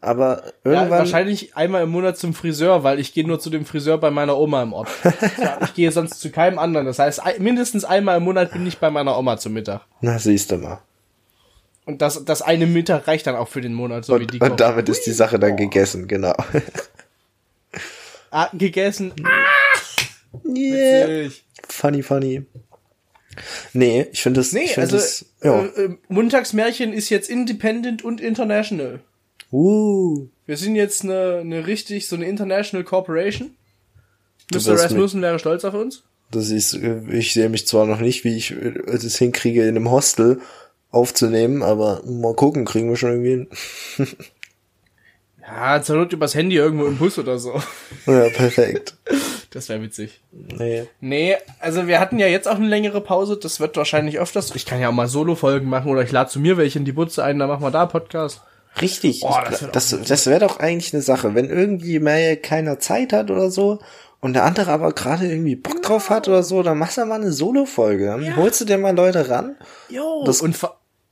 Aber 0.06 0.44
Ja, 0.64 0.70
irgendwann, 0.72 0.90
wahrscheinlich 1.00 1.56
einmal 1.56 1.82
im 1.82 1.90
Monat 1.90 2.16
zum 2.16 2.32
Friseur, 2.32 2.84
weil 2.84 3.00
ich 3.00 3.12
gehe 3.12 3.26
nur 3.26 3.40
zu 3.40 3.50
dem 3.50 3.64
Friseur 3.66 3.98
bei 3.98 4.12
meiner 4.12 4.38
Oma 4.38 4.62
im 4.62 4.72
Ort. 4.72 4.88
ja, 5.38 5.58
ich 5.64 5.74
gehe 5.74 5.90
sonst 5.90 6.20
zu 6.20 6.30
keinem 6.30 6.60
anderen. 6.60 6.86
Das 6.86 7.00
heißt, 7.00 7.20
mindestens 7.40 7.84
einmal 7.84 8.18
im 8.18 8.22
Monat 8.22 8.52
bin 8.52 8.64
ich 8.66 8.78
bei 8.78 8.88
meiner 8.90 9.18
Oma 9.18 9.36
zum 9.36 9.52
Mittag. 9.54 9.82
na 10.00 10.18
siehst 10.18 10.52
du 10.52 10.58
mal. 10.58 10.78
Und 11.86 12.02
das, 12.02 12.24
das 12.24 12.40
eine 12.40 12.66
Mittag 12.66 13.08
reicht 13.08 13.26
dann 13.26 13.34
auch 13.34 13.48
für 13.48 13.60
den 13.60 13.74
Monat, 13.74 14.04
so 14.04 14.18
wie 14.20 14.26
die 14.26 14.40
Und, 14.40 14.52
und 14.52 14.60
damit 14.60 14.88
ist 14.88 15.06
die 15.06 15.12
Sache 15.12 15.40
dann 15.40 15.56
gegessen, 15.56 16.06
genau. 16.06 16.34
ah, 18.30 18.48
gegessen. 18.52 19.12
yeah. 20.44 21.08
Witzig. 21.08 21.44
Funny, 21.68 22.02
funny. 22.02 22.46
Nee, 23.72 24.06
ich 24.12 24.22
finde 24.22 24.40
das, 24.40 24.52
Nee, 24.52 24.64
ich 24.64 24.74
find 24.74 24.92
also 24.92 24.96
das, 24.96 25.26
ja. 25.42 25.62
äh, 25.62 25.84
äh, 25.84 25.96
Montagsmärchen 26.08 26.92
ist 26.92 27.08
jetzt 27.08 27.28
independent 27.28 28.04
und 28.04 28.20
international. 28.20 29.00
Uh, 29.52 30.26
Wir 30.46 30.56
sind 30.56 30.76
jetzt 30.76 31.04
eine, 31.04 31.38
eine 31.40 31.66
richtig, 31.66 32.08
so 32.08 32.16
eine 32.16 32.26
International 32.26 32.84
Corporation. 32.84 33.50
Mr. 34.52 34.78
Rasmussen 34.78 35.22
wäre 35.22 35.38
stolz 35.38 35.64
auf 35.64 35.74
uns. 35.74 36.04
das 36.30 36.50
ist, 36.50 36.74
äh, 36.74 37.00
ich 37.10 37.32
sehe 37.32 37.48
mich 37.48 37.66
zwar 37.66 37.86
noch 37.86 38.00
nicht, 38.00 38.24
wie 38.24 38.36
ich 38.36 38.52
äh, 38.52 38.74
es 38.92 39.18
hinkriege, 39.18 39.62
in 39.62 39.76
einem 39.76 39.90
Hostel 39.90 40.40
aufzunehmen, 40.90 41.62
aber 41.62 42.02
mal 42.04 42.34
gucken, 42.34 42.64
kriegen 42.64 42.88
wir 42.88 42.96
schon 42.96 43.10
irgendwie 43.10 43.30
hin. 43.30 43.48
Ja, 45.48 45.80
zur 45.80 45.96
Not 45.96 46.12
übers 46.12 46.34
Handy 46.34 46.56
irgendwo 46.56 46.86
im 46.86 46.98
Bus 46.98 47.18
oder 47.18 47.38
so. 47.38 47.62
Ja, 48.06 48.28
perfekt. 48.30 48.96
Das 49.50 49.70
wäre 49.70 49.80
witzig. 49.80 50.20
Nee. 50.32 50.86
Nee, 51.00 51.36
also 51.60 51.86
wir 51.86 51.98
hatten 51.98 52.18
ja 52.18 52.26
jetzt 52.26 52.46
auch 52.46 52.56
eine 52.56 52.66
längere 52.66 53.00
Pause. 53.00 53.38
Das 53.38 53.58
wird 53.58 53.74
wahrscheinlich 53.78 54.18
öfters. 54.18 54.54
Ich 54.54 54.66
kann 54.66 54.80
ja 54.80 54.90
auch 54.90 54.92
mal 54.92 55.08
Solo-Folgen 55.08 55.70
machen 55.70 55.90
oder 55.90 56.02
ich 56.02 56.12
lade 56.12 56.28
zu 56.28 56.40
mir 56.40 56.58
welche 56.58 56.78
in 56.78 56.84
die 56.84 56.92
Butze 56.92 57.24
ein, 57.24 57.38
dann 57.38 57.48
machen 57.48 57.62
wir 57.62 57.70
da 57.70 57.86
Podcast. 57.86 58.42
Richtig. 58.80 59.22
Ich 59.22 59.22
das 59.22 59.32
gla- 59.32 59.60
wird 59.62 59.76
das 59.76 59.96
das 60.06 60.26
wäre 60.26 60.40
doch 60.40 60.58
eigentlich 60.60 60.92
eine 60.92 61.02
Sache, 61.02 61.34
wenn 61.34 61.48
irgendwie 61.50 61.98
mehr 61.98 62.36
keiner 62.36 62.78
Zeit 62.78 63.12
hat 63.12 63.30
oder 63.30 63.50
so 63.50 63.78
und 64.20 64.32
der 64.34 64.44
andere 64.44 64.70
aber 64.72 64.92
gerade 64.92 65.26
irgendwie 65.26 65.56
Bock 65.56 65.82
drauf 65.82 66.10
hat 66.10 66.28
oder 66.28 66.42
so, 66.42 66.62
dann 66.62 66.78
machst 66.78 66.96
du 66.98 67.04
mal 67.04 67.14
eine 67.20 67.32
Solo-Folge. 67.32 68.06
Dann 68.06 68.36
holst 68.36 68.60
du 68.60 68.64
dir 68.64 68.78
mal 68.78 68.94
Leute 68.96 69.28
ran. 69.28 69.56
Jo. 69.88 70.24
Das- 70.24 70.40
und 70.40 70.56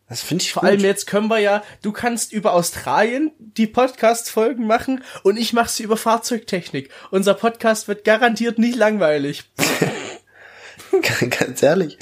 Das 0.09 0.21
finde 0.23 0.43
ich 0.43 0.53
vor 0.53 0.61
gut. 0.63 0.71
allem 0.71 0.81
jetzt 0.81 1.07
können 1.07 1.29
wir 1.29 1.39
ja, 1.39 1.63
du 1.83 1.91
kannst 1.93 2.33
über 2.33 2.53
Australien 2.53 3.33
die 3.39 3.67
Podcast-Folgen 3.67 4.67
machen 4.67 5.03
und 5.23 5.39
ich 5.39 5.53
mache 5.55 5.71
sie 5.71 5.83
über 5.83 5.97
Fahrzeugtechnik. 5.97 6.91
Unser 7.11 7.35
Podcast 7.35 7.89
wird 7.89 8.05
garantiert 8.05 8.59
nicht 8.59 8.77
langweilig. 8.77 9.51
Ganz 11.41 11.63
ehrlich. 11.63 11.99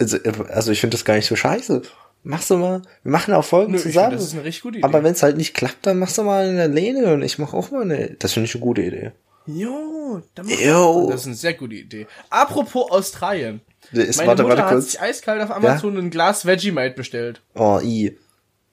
Also, 0.00 0.18
also 0.48 0.70
ich 0.72 0.80
finde 0.80 0.96
das 0.96 1.04
gar 1.04 1.14
nicht 1.14 1.26
so 1.26 1.36
scheiße. 1.36 1.82
Machst 2.30 2.50
du 2.50 2.58
mal, 2.58 2.82
wir 3.04 3.10
machen 3.10 3.32
auch 3.32 3.44
Folgen 3.44 3.72
Nö, 3.72 3.78
zusammen. 3.78 4.10
find, 4.10 4.20
das 4.20 4.28
ist 4.28 4.34
eine 4.34 4.44
richtig 4.44 4.62
gute 4.62 4.78
Idee. 4.78 4.84
aber 4.84 5.02
wenn 5.02 5.12
es 5.12 5.22
halt 5.22 5.38
nicht 5.38 5.54
klappt, 5.54 5.86
dann 5.86 5.98
machst 5.98 6.18
du 6.18 6.24
mal 6.24 6.46
eine 6.46 6.66
Lehne 6.66 7.14
und 7.14 7.22
ich 7.22 7.38
mache 7.38 7.56
auch 7.56 7.70
mal 7.70 7.80
eine. 7.82 8.10
Das 8.18 8.34
finde 8.34 8.44
ich 8.48 8.54
eine 8.54 8.60
gute 8.62 8.82
Idee. 8.82 9.12
Jo, 9.46 10.20
dann 10.34 10.46
Jo. 10.46 11.08
das 11.10 11.22
ist 11.22 11.26
eine 11.28 11.36
sehr 11.36 11.54
gute 11.54 11.76
Idee. 11.76 12.06
Apropos 12.28 12.90
Australien. 12.90 13.62
Ist, 13.92 14.18
Meine 14.18 14.28
warte, 14.28 14.42
Mutter 14.42 14.56
warte 14.56 14.62
hat 14.66 14.72
kurz. 14.72 14.90
sich 14.90 15.00
eiskalt 15.00 15.40
auf 15.42 15.50
Amazon 15.50 15.96
ein 15.96 16.10
Glas 16.10 16.44
Vegemite 16.44 16.94
bestellt. 16.96 17.40
Oh, 17.54 17.80
i. 17.82 18.14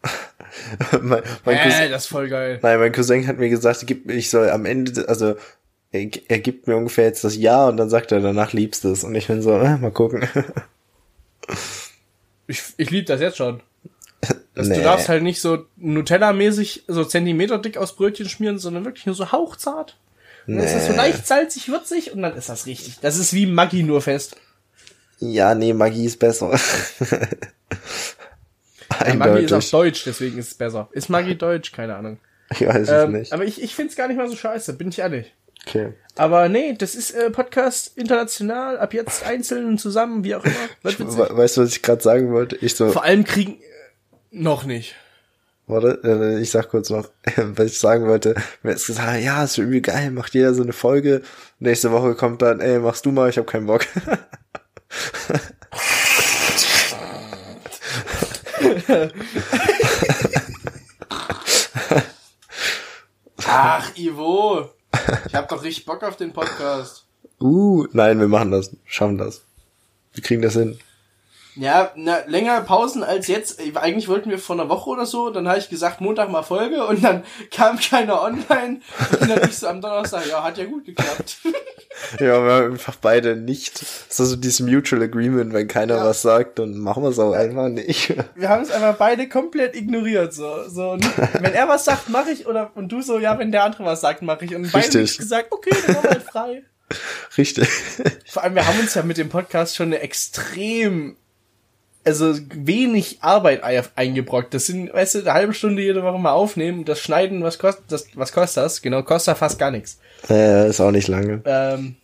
mein, 1.01 1.21
mein 1.45 1.57
Cousin, 1.63 1.81
Äh, 1.83 1.89
das 1.89 2.03
ist 2.03 2.09
voll 2.09 2.27
geil. 2.27 2.59
nein, 2.61 2.77
mein 2.79 2.91
Cousin 2.91 3.25
hat 3.25 3.37
mir 3.37 3.47
gesagt, 3.49 3.85
ich 4.07 4.29
soll 4.29 4.49
am 4.49 4.65
Ende, 4.65 5.07
also 5.07 5.35
er, 5.91 6.09
er 6.27 6.39
gibt 6.39 6.67
mir 6.67 6.75
ungefähr 6.75 7.05
jetzt 7.05 7.23
das 7.23 7.37
Ja 7.37 7.69
und 7.69 7.77
dann 7.77 7.89
sagt 7.89 8.11
er, 8.11 8.19
danach 8.19 8.51
liebst 8.51 8.83
du 8.83 8.89
es. 8.91 9.05
Und 9.05 9.15
ich 9.15 9.27
bin 9.27 9.41
so, 9.41 9.53
äh, 9.57 9.77
mal 9.77 9.91
gucken. 9.91 10.27
Ich, 12.47 12.61
ich 12.77 12.89
liebe 12.91 13.05
das 13.05 13.21
jetzt 13.21 13.37
schon. 13.37 13.61
Das, 14.53 14.67
Nee. 14.67 14.75
Du 14.77 14.83
darfst 14.83 15.09
halt 15.09 15.21
nicht 15.23 15.41
so 15.41 15.65
Nutella-mäßig 15.77 16.83
so 16.87 17.03
Zentimeter 17.03 17.57
dick 17.59 17.77
aus 17.77 17.95
Brötchen 17.95 18.29
schmieren, 18.29 18.57
sondern 18.57 18.85
wirklich 18.85 19.05
nur 19.05 19.13
so 19.15 19.31
hauchzart. 19.31 19.97
Und 20.47 20.55
dann 20.57 20.65
ist 20.65 20.73
das 20.73 20.85
so 20.85 20.91
Nee. 20.91 20.97
leicht 20.97 21.27
salzig, 21.27 21.67
würzig 21.69 22.11
und 22.13 22.21
dann 22.21 22.35
ist 22.35 22.49
das 22.49 22.65
richtig. 22.65 22.99
Das 23.01 23.17
ist 23.17 23.33
wie 23.33 23.45
Maggi 23.47 23.83
nur 23.83 24.01
fest. 24.01 24.37
Ja, 25.19 25.53
nee, 25.55 25.73
Magie 25.73 26.05
ist 26.05 26.19
besser. 26.19 26.51
Ja, 29.05 29.13
Maggi 29.15 29.43
ist 29.43 29.53
auf 29.53 29.63
Eindeutig. 29.63 29.71
Deutsch, 29.71 30.03
deswegen 30.05 30.37
ist 30.37 30.47
es 30.49 30.53
besser. 30.55 30.87
Ist 30.91 31.09
Maggi 31.09 31.37
Deutsch? 31.37 31.71
Keine 31.71 31.95
Ahnung. 31.95 32.19
Ich 32.51 32.61
weiß 32.65 32.87
es 32.87 32.89
Ähm, 32.89 33.11
nicht. 33.13 33.33
aber 33.33 33.43
ich, 33.43 33.61
ich 33.61 33.75
find's 33.75 33.95
gar 33.95 34.07
nicht 34.07 34.17
mal 34.17 34.29
so 34.29 34.35
scheiße, 34.35 34.73
bin 34.73 34.89
ich 34.89 34.99
ehrlich. 34.99 35.33
Okay. 35.67 35.93
Aber 36.15 36.47
nee, 36.47 36.73
das 36.77 36.95
ist 36.95 37.11
äh, 37.11 37.29
Podcast 37.29 37.97
international, 37.97 38.77
ab 38.77 38.93
jetzt 38.93 39.25
einzeln 39.25 39.65
und 39.67 39.79
zusammen, 39.79 40.23
wie 40.23 40.35
auch 40.35 40.45
immer. 40.45 40.55
We 40.83 41.37
weißt 41.37 41.57
du, 41.57 41.61
was 41.61 41.71
ich 41.71 41.81
gerade 41.81 42.01
sagen 42.01 42.31
wollte? 42.31 42.55
Ich 42.57 42.75
so, 42.75 42.89
Vor 42.89 43.03
allem 43.03 43.23
kriegen 43.25 43.53
äh, 43.53 43.63
noch 44.31 44.63
nicht. 44.63 44.95
warte, 45.67 45.99
äh, 46.03 46.39
ich 46.41 46.51
sag 46.51 46.69
kurz 46.69 46.89
noch, 46.89 47.09
was 47.35 47.65
ich 47.65 47.79
sagen 47.79 48.07
wollte. 48.07 48.35
Mir 48.63 48.71
ist 48.73 48.87
gesagt, 48.87 49.21
ja, 49.21 49.43
ist 49.43 49.57
übel 49.57 49.81
geil, 49.81 50.11
macht 50.11 50.33
jeder 50.33 50.53
so 50.53 50.63
eine 50.63 50.73
Folge. 50.73 51.21
Nächste 51.59 51.91
Woche 51.91 52.15
kommt 52.15 52.41
dann, 52.41 52.61
ey, 52.61 52.79
machst 52.79 53.05
du 53.05 53.11
mal, 53.11 53.29
ich 53.29 53.37
hab 53.37 53.47
keinen 53.47 53.67
Bock. 53.67 53.85
Ach, 63.47 63.95
Ivo. 63.95 64.69
Ich 65.27 65.35
hab 65.35 65.49
doch 65.49 65.63
richtig 65.63 65.85
Bock 65.85 66.03
auf 66.03 66.17
den 66.17 66.33
Podcast. 66.33 67.05
Uh, 67.39 67.87
nein, 67.91 68.19
wir 68.19 68.27
machen 68.27 68.51
das, 68.51 68.71
schaffen 68.85 69.17
das. 69.17 69.41
Wir 70.13 70.23
kriegen 70.23 70.41
das 70.41 70.53
hin. 70.53 70.79
Ja, 71.55 71.91
na, 71.95 72.19
länger 72.27 72.61
Pausen 72.61 73.03
als 73.03 73.27
jetzt. 73.27 73.59
Eigentlich 73.75 74.07
wollten 74.07 74.29
wir 74.29 74.39
vor 74.39 74.55
einer 74.55 74.67
Woche 74.69 74.89
oder 74.89 75.05
so. 75.05 75.29
Dann 75.29 75.47
habe 75.47 75.57
ich 75.57 75.69
gesagt, 75.69 76.01
Montag 76.01 76.29
mal 76.29 76.43
Folge 76.43 76.85
und 76.85 77.03
dann 77.03 77.23
kam 77.51 77.79
keiner 77.79 78.21
online. 78.21 78.81
Und 79.19 79.29
dann 79.29 79.47
ich 79.49 79.57
so 79.57 79.67
am 79.67 79.81
Donnerstag, 79.81 80.27
ja, 80.27 80.43
hat 80.43 80.57
ja 80.57 80.65
gut 80.65 80.85
geklappt. 80.85 81.37
Ja, 82.19 82.43
wir 82.45 82.51
haben 82.53 82.71
einfach 82.73 82.97
beide 82.97 83.37
nicht. 83.37 83.81
Das 83.81 84.19
ist 84.19 84.29
so 84.29 84.35
dieses 84.35 84.59
Mutual 84.59 85.01
Agreement, 85.01 85.53
wenn 85.53 85.69
keiner 85.69 85.95
Ja. 85.95 86.03
was 86.05 86.21
sagt, 86.21 86.59
dann 86.59 86.77
machen 86.77 87.03
wir 87.03 87.09
es 87.09 87.17
auch 87.19 87.31
einfach 87.31 87.69
nicht. 87.69 88.13
Wir 88.35 88.49
haben 88.49 88.63
es 88.63 88.69
einfach 88.69 88.97
beide 88.97 89.29
komplett 89.29 89.77
ignoriert. 89.77 90.33
So, 90.33 90.67
so 90.67 90.89
und 90.89 91.05
wenn 91.41 91.53
er 91.53 91.69
was 91.69 91.85
sagt, 91.85 92.09
mache 92.09 92.31
ich. 92.31 92.47
Oder 92.47 92.71
und 92.75 92.89
du 92.91 93.01
so, 93.01 93.17
ja, 93.17 93.39
wenn 93.39 93.53
der 93.53 93.63
andere 93.63 93.85
was 93.85 94.01
sagt, 94.01 94.21
mache 94.23 94.43
ich. 94.43 94.53
Und 94.53 94.69
beide 94.73 94.85
Richtig. 94.85 95.01
nicht 95.03 95.17
gesagt, 95.19 95.53
okay, 95.53 95.73
dann 95.85 95.95
machen 95.95 96.03
wir 96.03 96.09
halt 96.11 96.23
frei. 96.23 96.63
Richtig. 97.37 97.69
Vor 98.29 98.43
allem, 98.43 98.55
wir 98.55 98.67
haben 98.67 98.79
uns 98.79 98.93
ja 98.93 99.03
mit 99.03 99.17
dem 99.17 99.29
Podcast 99.29 99.77
schon 99.77 99.87
eine 99.87 99.99
extrem, 100.01 101.15
also 102.05 102.37
wenig 102.53 103.17
Arbeit 103.21 103.63
ei- 103.63 103.81
eingebrockt. 103.95 104.53
Das 104.53 104.67
sind, 104.67 104.93
weißt 104.93 105.15
du, 105.15 105.19
eine 105.19 105.33
halbe 105.33 105.53
Stunde 105.53 105.81
jede 105.81 106.03
Woche 106.03 106.19
mal 106.19 106.31
aufnehmen, 106.33 106.85
das 106.85 106.99
Schneiden, 106.99 107.43
was 107.43 107.57
kostet 107.59 107.91
das? 107.91 108.07
Was 108.15 108.31
kostet 108.31 108.63
das? 108.63 108.81
Genau, 108.81 109.03
kostet 109.03 109.37
fast 109.37 109.57
gar 109.59 109.71
nichts. 109.71 109.99
Äh, 110.29 110.69
ist 110.69 110.79
auch 110.79 110.91
nicht 110.91 111.07
lange. 111.07 111.41
Ähm, 111.45 111.95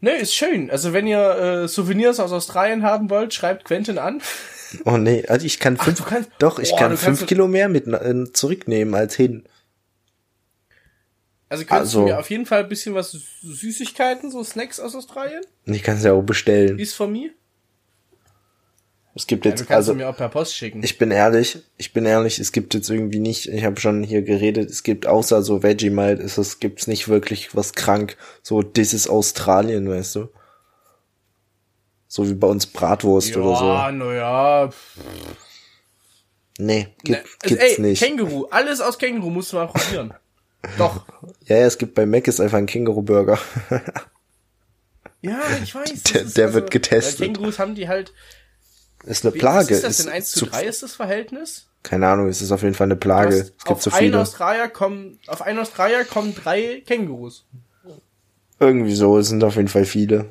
ne, 0.00 0.16
ist 0.16 0.34
schön. 0.34 0.70
Also 0.70 0.92
wenn 0.92 1.06
ihr 1.06 1.18
äh, 1.64 1.68
Souvenirs 1.68 2.20
aus 2.20 2.32
Australien 2.32 2.82
haben 2.82 3.08
wollt, 3.10 3.32
schreibt 3.32 3.64
Quentin 3.64 3.98
an. 3.98 4.20
Oh 4.86 4.96
nee, 4.96 5.24
also 5.28 5.44
ich 5.46 5.58
kann 5.60 5.76
fünf, 5.76 5.98
du 5.98 6.04
kannst- 6.04 6.30
doch, 6.38 6.58
ich 6.58 6.70
Boah, 6.70 6.78
kann 6.78 6.90
fünf 6.96 7.02
kannst- 7.18 7.26
Kilo 7.26 7.46
mehr 7.46 7.68
mit 7.68 7.86
äh, 7.86 8.32
zurücknehmen 8.32 8.94
als 8.94 9.14
hin. 9.14 9.44
Also 11.48 11.64
könntest 11.64 11.94
Also- 11.94 12.00
du 12.00 12.06
mir 12.06 12.18
auf 12.18 12.30
jeden 12.30 12.46
Fall 12.46 12.60
ein 12.62 12.68
bisschen 12.68 12.94
was 12.94 13.12
Süßigkeiten, 13.42 14.30
so 14.30 14.42
Snacks 14.42 14.80
aus 14.80 14.94
Australien? 14.94 15.42
Ich 15.66 15.82
kann 15.82 15.98
es 15.98 16.04
ja 16.04 16.12
auch 16.14 16.22
bestellen. 16.22 16.78
Ist 16.78 16.94
von 16.94 17.12
mir? 17.12 17.30
Es 19.14 19.26
gibt 19.26 19.44
Ja, 19.44 19.50
jetzt, 19.50 19.60
du 19.60 19.64
kannst 19.66 19.76
also 19.76 19.94
mir 19.94 20.08
auch 20.08 20.16
per 20.16 20.30
Post 20.30 20.56
schicken. 20.56 20.82
ich 20.82 20.96
bin 20.96 21.10
ehrlich, 21.10 21.58
ich 21.76 21.92
bin 21.92 22.06
ehrlich, 22.06 22.38
es 22.38 22.50
gibt 22.50 22.72
jetzt 22.72 22.88
irgendwie 22.88 23.18
nicht, 23.18 23.46
ich 23.46 23.62
habe 23.64 23.78
schon 23.78 24.02
hier 24.02 24.22
geredet, 24.22 24.70
es 24.70 24.82
gibt 24.82 25.06
außer 25.06 25.42
so 25.42 25.62
Vegemite, 25.62 26.22
ist 26.22 26.38
es 26.38 26.60
gibt's 26.60 26.86
nicht 26.86 27.08
wirklich 27.08 27.54
was 27.54 27.74
krank. 27.74 28.16
So, 28.42 28.62
das 28.62 28.94
ist 28.94 29.08
Australien, 29.08 29.86
weißt 29.88 30.14
du? 30.16 30.28
So 32.08 32.26
wie 32.28 32.34
bei 32.34 32.46
uns 32.46 32.66
Bratwurst 32.66 33.36
oder 33.36 33.56
so. 33.56 33.64
ja, 33.66 33.92
naja. 33.92 34.70
Nee, 36.58 36.88
gibt, 37.02 37.08
Ne, 37.08 37.16
also, 37.42 37.54
gibt's 37.56 37.64
ey, 37.78 37.80
nicht. 37.80 38.02
Känguru, 38.02 38.46
alles 38.50 38.80
aus 38.80 38.98
Känguru 38.98 39.28
musst 39.30 39.52
du 39.52 39.56
mal 39.56 39.66
probieren. 39.66 40.14
Doch. 40.78 41.04
Ja, 41.46 41.56
ja, 41.56 41.66
es 41.66 41.76
gibt 41.76 41.94
bei 41.94 42.06
Mac 42.06 42.28
ist 42.28 42.40
einfach 42.40 42.58
ein 42.58 42.66
Känguru-Burger. 42.66 43.38
Ja, 45.20 45.40
ich 45.62 45.74
weiß. 45.74 46.02
Der- 46.14 46.24
der 46.24 46.54
wird 46.54 46.70
getestet. 46.70 47.18
Kängurus 47.18 47.58
haben 47.58 47.74
die 47.74 47.88
halt. 47.88 48.12
Ist 49.04 49.24
eine 49.24 49.34
Wie, 49.34 49.38
Plage. 49.38 49.70
Was 49.70 49.70
ist 49.70 49.84
das 49.84 49.96
denn? 49.98 50.08
1 50.12 50.30
zu 50.32 50.38
zu- 50.40 50.46
3 50.46 50.64
ist 50.64 50.82
das 50.82 50.94
Verhältnis? 50.94 51.66
Keine 51.82 52.06
Ahnung, 52.06 52.28
es 52.28 52.40
ist 52.40 52.52
auf 52.52 52.62
jeden 52.62 52.74
Fall 52.74 52.86
eine 52.86 52.96
Plage. 52.96 53.34
Es 53.36 53.46
gibt 53.56 53.68
auf 53.70 53.82
so 53.82 53.90
einen 53.90 53.98
viele. 53.98 54.20
Australier 54.20 54.68
kommen, 54.68 55.18
auf 55.26 55.42
einen 55.42 55.58
Australier 55.58 56.04
kommen 56.04 56.34
drei 56.34 56.82
Kängurus. 56.86 57.44
Irgendwie 58.60 58.94
so, 58.94 59.18
es 59.18 59.28
sind 59.28 59.42
auf 59.42 59.56
jeden 59.56 59.66
Fall 59.68 59.84
viele. 59.84 60.26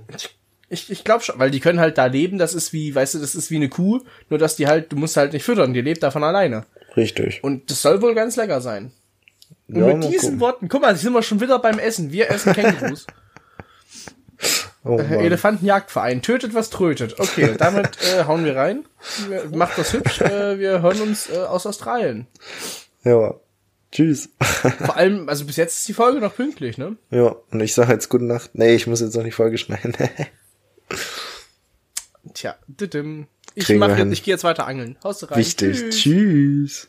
Ich, 0.70 0.90
ich 0.90 1.04
glaube 1.04 1.22
schon, 1.24 1.38
weil 1.38 1.52
die 1.52 1.60
können 1.60 1.82
halt 1.82 1.98
da 1.98 2.06
leben, 2.06 2.38
das 2.38 2.54
ist 2.54 2.72
wie, 2.72 2.96
weißt 2.96 3.16
du, 3.16 3.20
das 3.20 3.36
ist 3.36 3.52
wie 3.52 3.58
eine 3.58 3.68
Kuh, 3.68 4.00
nur 4.30 4.40
dass 4.40 4.56
die 4.56 4.68
halt, 4.68 4.92
du 4.94 4.96
musst 4.96 5.18
halt 5.18 5.34
nicht 5.34 5.44
füttern, 5.44 5.74
die 5.74 5.82
lebt 5.82 6.02
davon 6.02 6.24
alleine. 6.24 6.66
Richtig. 6.96 7.44
Und 7.44 7.70
das 7.70 7.82
soll 7.82 8.02
wohl 8.02 8.16
ganz 8.16 8.38
lecker 8.38 8.62
sein. 8.62 8.94
Und 9.68 9.76
Ja, 9.76 9.88
mit 9.94 10.04
diesen 10.06 10.20
gucken. 10.22 10.40
Worten, 10.40 10.68
guck 10.70 10.82
mal, 10.82 10.96
sind 10.96 11.12
wir 11.12 11.24
schon 11.24 11.42
wieder 11.42 11.60
beim 11.60 11.78
Essen. 11.80 12.14
Wir 12.14 12.30
essen 12.32 12.54
Kängurus. 12.54 13.06
Oh, 14.84 14.98
Äh. 14.98 15.26
Elefantenjagdverein. 15.26 16.22
Tötet, 16.22 16.54
was 16.54 16.70
trötet. 16.70 17.20
Okay, 17.20 17.56
damit 17.58 17.98
äh, 18.02 18.26
hauen 18.26 18.46
wir 18.46 18.56
rein. 18.56 18.86
Wir, 19.28 19.46
macht 19.56 19.78
das 19.78 19.94
hübsch. 19.94 20.22
Äh, 20.22 20.60
wir 20.60 20.82
hören 20.82 21.02
uns 21.02 21.30
äh, 21.30 21.38
aus 21.38 21.66
Australien. 21.66 22.28
Ja. 23.04 23.36
Tschüss. 23.92 24.30
Vor 24.40 24.96
allem, 24.96 25.28
also 25.28 25.46
bis 25.46 25.58
jetzt 25.58 25.80
ist 25.80 25.88
die 25.88 25.94
Folge 25.94 26.22
noch 26.22 26.36
pünktlich, 26.36 26.78
ne? 26.78 26.96
ja, 27.10 27.36
und 27.52 27.60
ich 27.60 27.74
sage 27.74 27.92
jetzt 27.92 28.08
gute 28.08 28.24
Nacht. 28.24 28.52
Nee, 28.54 28.74
ich 28.74 28.88
muss 28.88 29.02
jetzt 29.02 29.16
noch 29.16 29.24
die 29.24 29.32
Folge 29.32 29.58
schneiden. 29.58 29.94
Tja, 32.34 32.56
didim. 32.68 33.28
Ich 33.54 33.68
mach 33.70 33.98
jetzt, 33.98 34.14
ich 34.14 34.24
gehe 34.24 34.34
jetzt 34.34 34.46
weiter 34.46 34.66
angeln. 34.66 34.98
Haust 35.04 35.30
rein. 35.30 35.38
Wichtig. 35.38 35.90
Tschüss. 35.90 35.98
Tschüss. 35.98 36.88